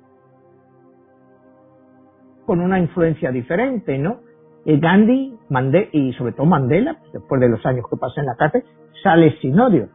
[2.47, 4.21] con una influencia diferente, ¿no?
[4.65, 5.37] Gandhi
[5.91, 8.63] y sobre todo Mandela, después de los años que pasa en la cárcel,
[9.03, 9.89] sale sin odio.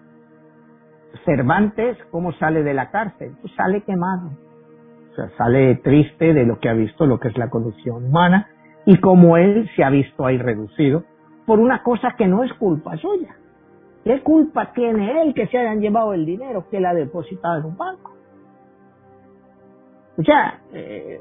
[1.25, 3.33] Cervantes, ¿cómo sale de la cárcel?
[3.43, 4.31] Pues sale quemado
[5.37, 8.49] sale triste de lo que ha visto, lo que es la condición humana
[8.87, 11.05] y cómo él se ha visto ahí reducido
[11.47, 13.37] por una cosa que no es culpa suya.
[14.05, 17.65] ¿Qué culpa tiene él que se hayan llevado el dinero que él ha depositado en
[17.67, 18.13] un banco?
[20.17, 21.21] O sea, eh,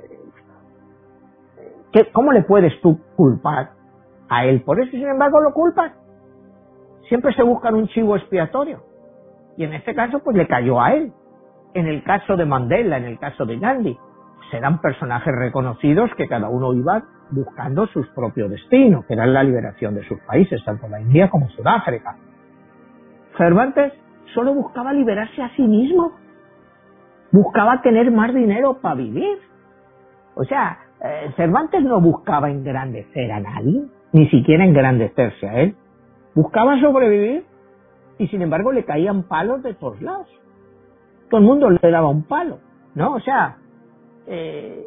[2.14, 3.72] ¿cómo le puedes tú culpar
[4.30, 4.92] a él por eso?
[4.92, 5.92] Sin embargo, lo culpas.
[7.08, 8.84] Siempre se buscan un chivo expiatorio.
[9.58, 11.12] Y en este caso, pues le cayó a él
[11.74, 13.98] en el caso de Mandela, en el caso de Gandhi,
[14.52, 19.96] serán personajes reconocidos que cada uno iba buscando sus propios destinos, que eran la liberación
[19.96, 22.16] de sus países, tanto la India como Sudáfrica.
[23.38, 23.94] Cervantes
[24.34, 26.14] solo buscaba liberarse a sí mismo,
[27.32, 29.38] buscaba tener más dinero para vivir.
[30.36, 35.76] O sea, eh, Cervantes no buscaba engrandecer a nadie, ni siquiera engrandecerse a él.
[36.34, 37.46] Buscaba sobrevivir
[38.20, 40.28] y sin embargo le caían palos de todos lados
[41.30, 42.60] todo el mundo le daba un palo,
[42.96, 43.14] ¿no?
[43.14, 43.58] O sea,
[44.28, 44.86] eh,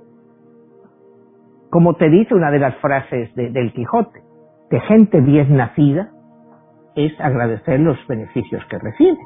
[1.71, 4.23] como te dice una de las frases del Quijote,
[4.71, 6.11] que gente bien nacida
[6.95, 9.19] es agradecer los beneficios que recibe.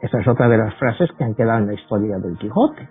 [0.00, 2.88] Esa es otra de las frases que han quedado en la historia del Quijote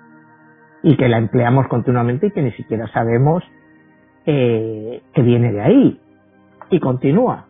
[0.83, 3.43] y que la empleamos continuamente y que ni siquiera sabemos
[4.25, 6.01] eh, que viene de ahí.
[6.69, 7.47] Y continúa,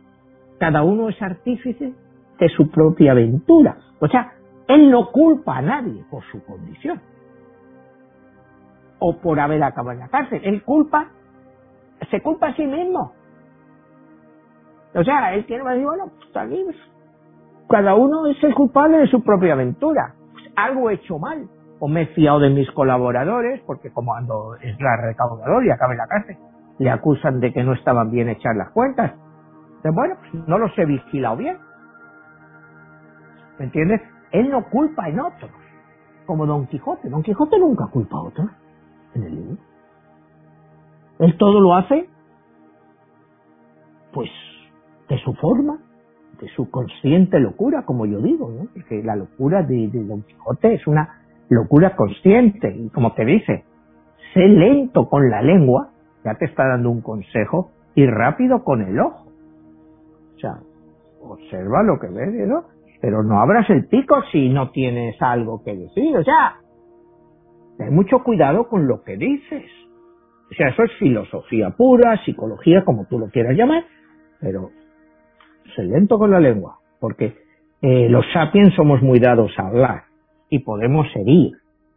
[0.59, 1.93] cada uno es artífice
[2.39, 3.77] de su propia aventura.
[3.99, 4.33] O sea,
[4.69, 7.01] él no culpa a nadie por su condición
[8.99, 10.41] o por haber acabado en la cárcel.
[10.43, 11.07] Él culpa,
[12.11, 13.13] se culpa a sí mismo.
[14.93, 16.65] O sea, él tiene que decir, bueno, pues aquí
[17.67, 20.13] cada uno es el culpable de su propia aventura.
[20.55, 21.47] Algo he hecho mal.
[21.79, 25.93] O me he fiado de mis colaboradores, porque como cuando es la recaudador y acaba
[25.93, 26.37] en la cárcel,
[26.77, 29.13] le acusan de que no estaban bien hechas las cuentas.
[29.77, 31.57] Entonces, bueno, pues no los he vigilado bien.
[33.57, 34.01] ¿Me entiendes?
[34.31, 35.51] Él no culpa en otros,
[36.25, 37.09] como Don Quijote.
[37.09, 38.49] Don Quijote nunca culpa a otros
[39.15, 39.57] en el libro.
[41.19, 42.07] Él todo lo hace,
[44.13, 44.29] pues,
[45.09, 45.79] de su forma,
[46.39, 48.67] de su consciente locura, como yo digo, ¿no?
[48.73, 53.65] Porque la locura de, Don Quijote es una locura consciente, y como te dice,
[54.33, 55.89] sé lento con la lengua,
[56.23, 59.27] ya te está dando un consejo, y rápido con el ojo.
[60.35, 60.59] O sea,
[61.21, 62.63] observa lo que ves, ¿no?
[63.01, 66.15] Pero no abras el pico si no tienes algo que decir.
[66.17, 66.55] O sea,
[67.77, 69.65] ten mucho cuidado con lo que dices.
[70.51, 73.85] O sea, eso es filosofía pura, psicología, como tú lo quieras llamar,
[74.39, 74.71] pero
[75.75, 77.37] sé lento con la lengua, porque
[77.81, 80.03] eh, los sapiens somos muy dados a hablar
[80.49, 81.53] y podemos herir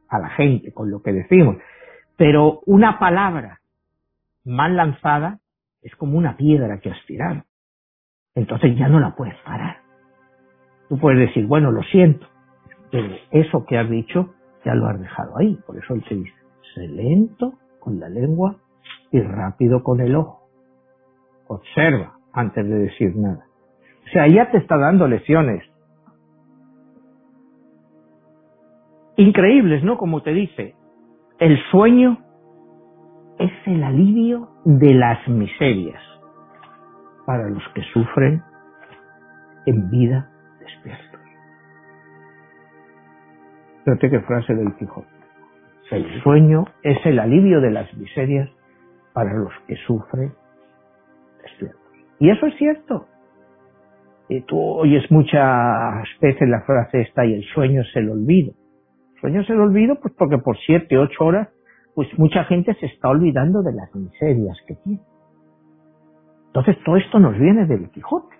[0.09, 1.57] a la gente con lo que decimos,
[2.17, 3.61] pero una palabra
[4.45, 5.39] mal lanzada
[5.81, 7.43] es como una piedra que has tirado.
[8.35, 9.82] Entonces ya no la puedes parar.
[10.93, 12.27] Tú puedes decir, bueno, lo siento,
[12.91, 15.59] pero eso que has dicho ya lo has dejado ahí.
[15.67, 16.35] Por eso él te dice,
[16.75, 18.57] sé lento con la lengua
[19.11, 20.51] y rápido con el ojo.
[21.47, 23.47] Observa antes de decir nada.
[24.05, 25.65] O sea, ya te está dando lecciones.
[29.17, 29.97] Increíbles, ¿no?
[29.97, 30.75] Como te dice,
[31.39, 32.19] el sueño
[33.39, 36.03] es el alivio de las miserias
[37.25, 38.43] para los que sufren
[39.65, 40.32] en vida
[40.85, 41.21] despiertos.
[43.85, 45.09] Fíjate qué frase del Quijote.
[45.91, 48.49] El sueño es el alivio de las miserias
[49.13, 50.33] para los que sufren
[51.43, 51.81] despiertos.
[52.19, 53.07] Y eso es cierto.
[54.29, 58.53] Y tú oyes muchas veces la frase esta y el sueño es el olvido.
[59.15, 61.49] El sueño es el olvido pues porque por siete, ocho horas
[61.95, 65.03] pues mucha gente se está olvidando de las miserias que tiene.
[66.47, 68.37] Entonces todo esto nos viene del Quijote.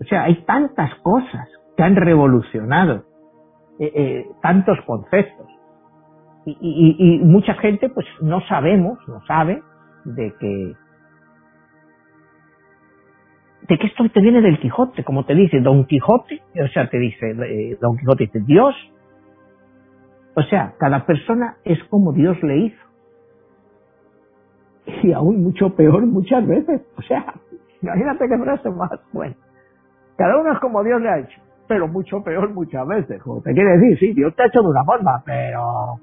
[0.00, 3.04] O sea, hay tantas cosas que han revolucionado
[3.78, 5.46] eh, eh, tantos conceptos.
[6.44, 9.60] Y, mucha gente pues no sabemos, no sabe
[10.04, 10.72] de que
[13.68, 16.98] de que esto te viene del Quijote, como te dice Don Quijote, o sea, te
[17.00, 18.76] dice, eh, Don Quijote dice, Dios
[20.38, 22.86] o sea, cada persona es como Dios le hizo.
[25.02, 26.82] Y aún mucho peor muchas veces.
[26.98, 27.34] O sea,
[27.82, 29.34] imagínate qué frase más bueno.
[30.16, 33.22] Cada uno es como Dios le ha hecho, pero mucho peor muchas veces.
[33.22, 36.00] Como te quiere decir, sí, Dios te ha hecho de una forma, pero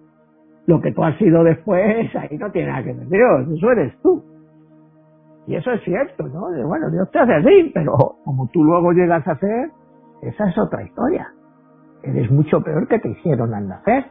[0.67, 3.97] lo que tú has sido después, ahí no tiene nada que ver Dios, eso eres
[4.01, 4.23] tú.
[5.45, 6.47] Y eso es cierto, ¿no?
[6.65, 7.93] bueno, Dios te hace así, pero
[8.23, 9.71] como tú luego llegas a ser,
[10.21, 11.27] esa es otra historia.
[12.01, 14.05] Eres mucho peor que te hicieron al nacer.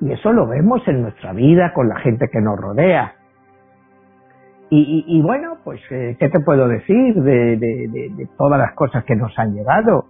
[0.00, 3.14] Y eso lo vemos en nuestra vida con la gente que nos rodea.
[4.70, 9.54] Y, bueno, pues, eh, ¿qué te puedo decir de, todas las cosas que nos han
[9.54, 10.06] llegado?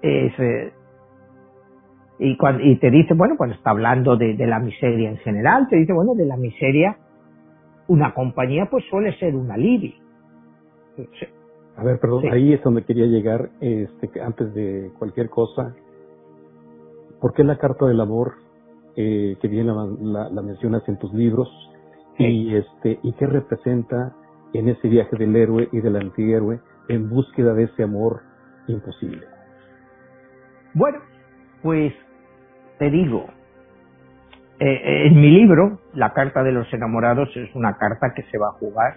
[0.00, 0.72] Eh,
[2.18, 5.76] y, cuando, y te dice, bueno, cuando está hablando de, la miseria en general, te
[5.76, 6.96] dice, bueno, de la miseria,
[7.88, 9.92] una compañía pues suele ser un alivio.
[11.76, 15.74] A ver, perdón, ahí es donde quería llegar, este, antes de cualquier cosa,
[17.22, 18.32] ¿Por qué la carta del amor
[18.96, 21.48] eh, que bien la, mencionas en tus libros
[22.18, 24.14] y este y qué representa
[24.52, 28.20] en ese viaje del héroe y del antihéroe en búsqueda de ese amor
[28.68, 29.26] imposible?
[30.74, 30.98] Bueno,
[31.62, 31.92] pues
[32.78, 33.26] te digo,
[34.58, 38.48] eh, en mi libro, La Carta de los Enamorados es una carta que se va
[38.48, 38.94] a jugar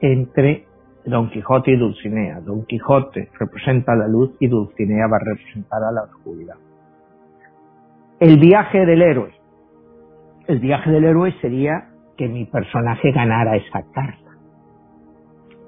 [0.00, 0.66] entre
[1.04, 2.40] Don Quijote y Dulcinea.
[2.40, 6.56] Don Quijote representa la luz y Dulcinea va a representar a la oscuridad.
[8.18, 9.32] El viaje del héroe.
[10.48, 14.30] El viaje del héroe sería que mi personaje ganara esa carta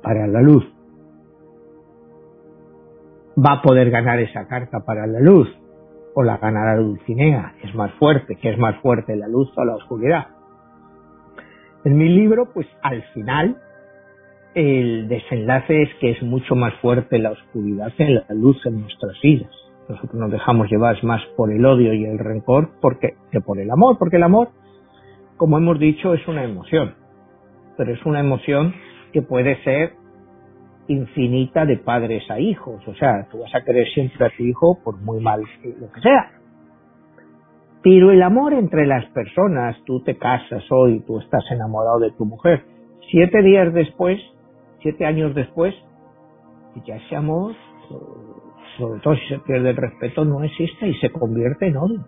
[0.02, 0.64] para la luz.
[3.38, 5.48] Va a poder ganar esa carta para la luz
[6.14, 7.54] o la ganará Dulcinea.
[7.62, 10.28] Es más fuerte, que es más fuerte la luz o la oscuridad.
[11.84, 13.56] En mi libro, pues al final,
[14.54, 19.14] el desenlace es que es mucho más fuerte la oscuridad que la luz en nuestras
[19.22, 19.50] vidas.
[19.88, 23.70] Nosotros nos dejamos llevar más por el odio y el rencor porque, que por el
[23.70, 24.48] amor, porque el amor,
[25.38, 26.94] como hemos dicho, es una emoción,
[27.78, 28.74] pero es una emoción
[29.12, 29.94] que puede ser
[30.88, 34.78] infinita de padres a hijos, o sea, tú vas a querer siempre a tu hijo
[34.84, 36.32] por muy mal lo que sea.
[37.82, 42.26] Pero el amor entre las personas, tú te casas hoy, tú estás enamorado de tu
[42.26, 42.64] mujer,
[43.10, 44.20] siete días después,
[44.82, 45.74] siete años después,
[46.84, 47.54] ya ese amor
[48.78, 52.04] sobre todo si se pierde el respeto, no existe y se convierte en odio.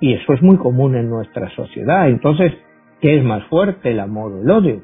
[0.00, 2.08] Y eso es muy común en nuestra sociedad.
[2.08, 2.52] Entonces,
[3.00, 4.82] ¿qué es más fuerte, el amor o el odio?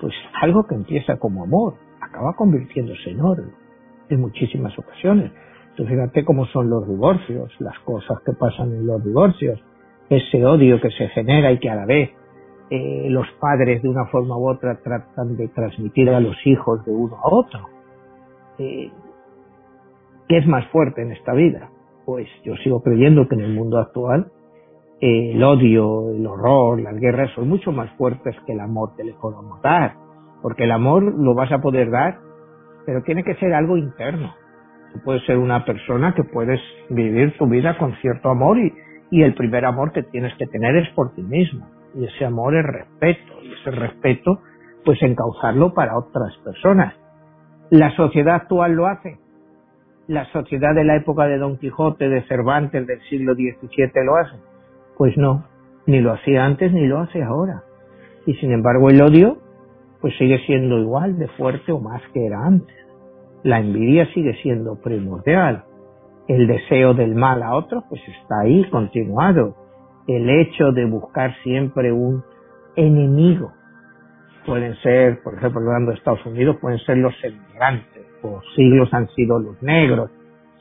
[0.00, 3.64] Pues algo que empieza como amor, acaba convirtiéndose en odio
[4.08, 5.32] en muchísimas ocasiones.
[5.70, 9.60] Entonces, fíjate cómo son los divorcios, las cosas que pasan en los divorcios,
[10.08, 12.10] ese odio que se genera y que a la vez
[12.70, 16.92] eh, los padres de una forma u otra tratan de transmitir a los hijos de
[16.92, 17.60] uno a otro.
[18.58, 18.90] Eh,
[20.28, 21.70] ¿Qué es más fuerte en esta vida?
[22.06, 24.30] Pues yo sigo creyendo que en el mundo actual
[25.00, 29.14] el odio, el horror, las guerras son mucho más fuertes que el amor que le
[29.14, 29.94] podemos dar.
[30.42, 32.18] Porque el amor lo vas a poder dar,
[32.86, 34.34] pero tiene que ser algo interno.
[34.92, 38.72] Tú puedes ser una persona que puedes vivir tu vida con cierto amor y,
[39.10, 41.68] Y el primer amor que tienes que tener es por ti mismo.
[41.94, 43.32] Y ese amor es respeto.
[43.42, 44.40] Y ese respeto,
[44.84, 46.94] pues encauzarlo para otras personas.
[47.70, 49.18] La sociedad actual lo hace.
[50.06, 54.53] La sociedad de la época de Don Quijote, de Cervantes, del siglo XVII lo hace.
[54.96, 55.44] Pues no,
[55.86, 57.64] ni lo hacía antes ni lo hace ahora.
[58.26, 59.38] Y sin embargo el odio,
[60.00, 62.76] pues sigue siendo igual de fuerte o más que era antes.
[63.42, 65.64] La envidia sigue siendo primordial.
[66.28, 69.56] El deseo del mal a otros, pues está ahí continuado.
[70.06, 72.22] El hecho de buscar siempre un
[72.76, 73.52] enemigo.
[74.46, 79.08] Pueden ser, por ejemplo, hablando de Estados Unidos, pueden ser los emigrantes, por siglos han
[79.08, 80.10] sido los negros.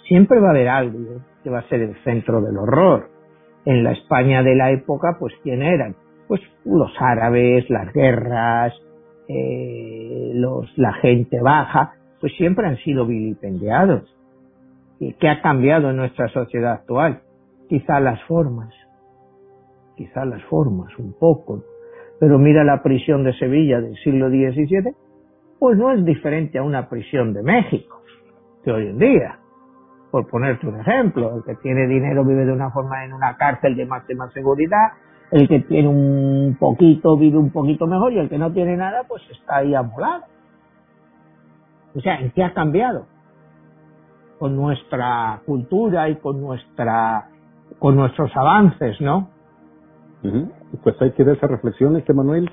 [0.07, 0.99] Siempre va a haber algo
[1.43, 3.12] que va a ser el centro del horror
[3.65, 5.95] en la España de la época, pues ¿quién eran?
[6.27, 8.73] Pues los árabes, las guerras,
[9.27, 14.03] eh, los, la gente baja, pues siempre han sido vilipendiados.
[14.99, 17.21] ¿Y qué ha cambiado en nuestra sociedad actual?
[17.67, 18.73] Quizá las formas,
[19.95, 21.63] quizá las formas, un poco.
[22.19, 24.93] Pero mira la prisión de Sevilla del siglo XVII,
[25.59, 28.01] pues no es diferente a una prisión de México
[28.65, 29.39] de hoy en día
[30.13, 31.37] por ponerte un ejemplo.
[31.37, 34.91] El que tiene dinero vive de una forma en una cárcel de máxima seguridad,
[35.31, 39.05] el que tiene un poquito vive un poquito mejor y el que no tiene nada
[39.07, 40.25] pues está ahí amolado.
[41.95, 43.07] O sea, ¿en qué ha cambiado?
[44.37, 47.29] Con nuestra cultura y con nuestra
[47.79, 49.29] con nuestros avances, ¿no?
[50.83, 52.51] Pues hay que dar esa reflexión, este Manuel.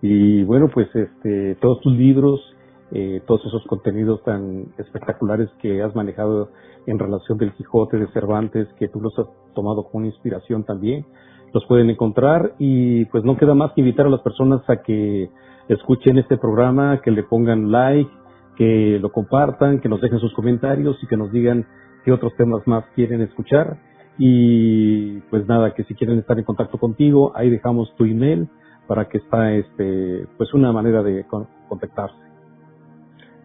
[0.00, 2.51] Y bueno, pues este, todos tus libros,
[2.94, 6.50] eh, todos esos contenidos tan espectaculares que has manejado
[6.86, 11.06] en relación del Quijote de Cervantes, que tú los has tomado como inspiración también.
[11.54, 15.30] Los pueden encontrar y pues no queda más que invitar a las personas a que
[15.68, 18.10] escuchen este programa, que le pongan like,
[18.56, 21.66] que lo compartan, que nos dejen sus comentarios y que nos digan
[22.04, 23.78] qué otros temas más quieren escuchar.
[24.18, 28.48] Y pues nada, que si quieren estar en contacto contigo, ahí dejamos tu email
[28.86, 31.24] para que está este pues una manera de
[31.68, 32.31] contactarse.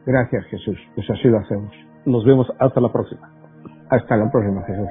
[0.08, 1.70] Gracias Jesús, pues así lo hacemos.
[2.06, 3.30] Nos vemos hasta la próxima.
[3.90, 4.88] Hasta la próxima, Jesús.